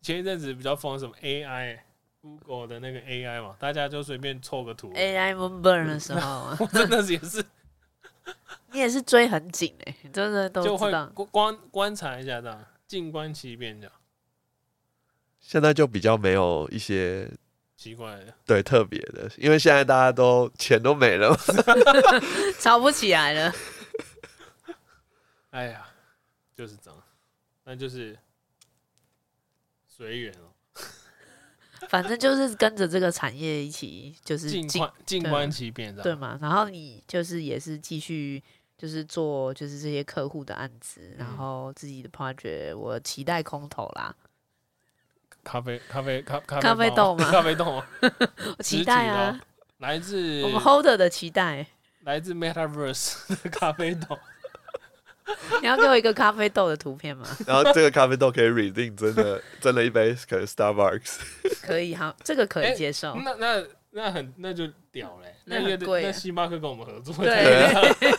[0.00, 4.92] 前一阵子比较疯什么 AI，Google 的那个 AI 嘛，大家就随便凑个图。
[4.92, 7.44] AI Moonburn 的时候， 我真的也是，
[8.72, 10.90] 你也是追很紧哎，真的都就会
[11.30, 13.92] 观观察一下这样，静观其变这样。
[15.42, 17.30] 现在就比较没有一些。
[17.74, 21.36] 奇怪的，对，特别的，因为现在大家都钱都没了，
[22.60, 23.52] 炒不起来了。
[25.50, 25.84] 哎呀，
[26.54, 27.02] 就是这样，
[27.64, 28.16] 那就是
[29.88, 30.54] 随缘哦。
[31.90, 36.38] 反正就是跟着这个产业一起，就是静观静观其变，对嘛？
[36.40, 38.40] 然后你就是也是继续
[38.78, 44.14] 就是做就是这些客户的案子，嗯、然后自己的 project，我期待空投啦。
[45.44, 47.30] 咖啡，咖啡，咖咖 咖啡豆吗？
[47.30, 47.82] 咖啡豆，
[48.56, 49.38] 我期待啊！
[49.78, 51.66] 来自我们 Holder 的期待，
[52.04, 54.18] 来自 Metaverse 的咖啡豆。
[55.60, 57.26] 你要给我一个咖啡豆的图片吗？
[57.46, 61.18] 然后这个咖啡豆可以 redeem 真的真的一杯可能 Starbucks。
[61.62, 63.14] 可以，哈，这个可以接受。
[63.16, 65.34] 那那那很那就屌嘞！
[65.44, 66.02] 那很贵。
[66.02, 68.14] 那星巴克跟我们合作，对。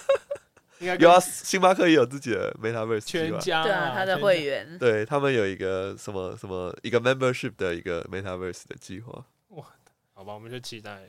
[1.00, 9.26] 有啊，星巴克也有自己的 Metaverse，全家对啊，他的会员，对他们有一个什么什么一个 membership 的一个 Metaverse 的计划。
[9.50, 9.66] 哇，
[10.14, 11.02] 好吧，我们就期待。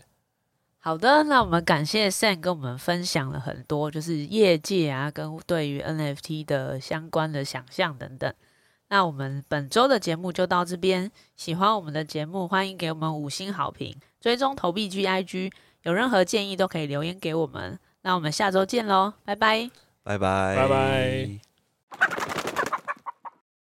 [0.79, 8.33] 好的，那我们感谢 Sam 跟我们分享了很多，就是业界啊跟对于 NFT 的相关的想象等等。
[8.89, 15.51] 那我们本周的节目就到这边，喜欢我们的节目，欢迎给我们五星好评，追踪投币 GIG，
[15.85, 17.79] 有任何建议都可以留言给我们。
[18.05, 19.71] 那我们下周见喽拜拜。
[20.03, 20.57] 拜拜。
[20.57, 22.24] 拜拜。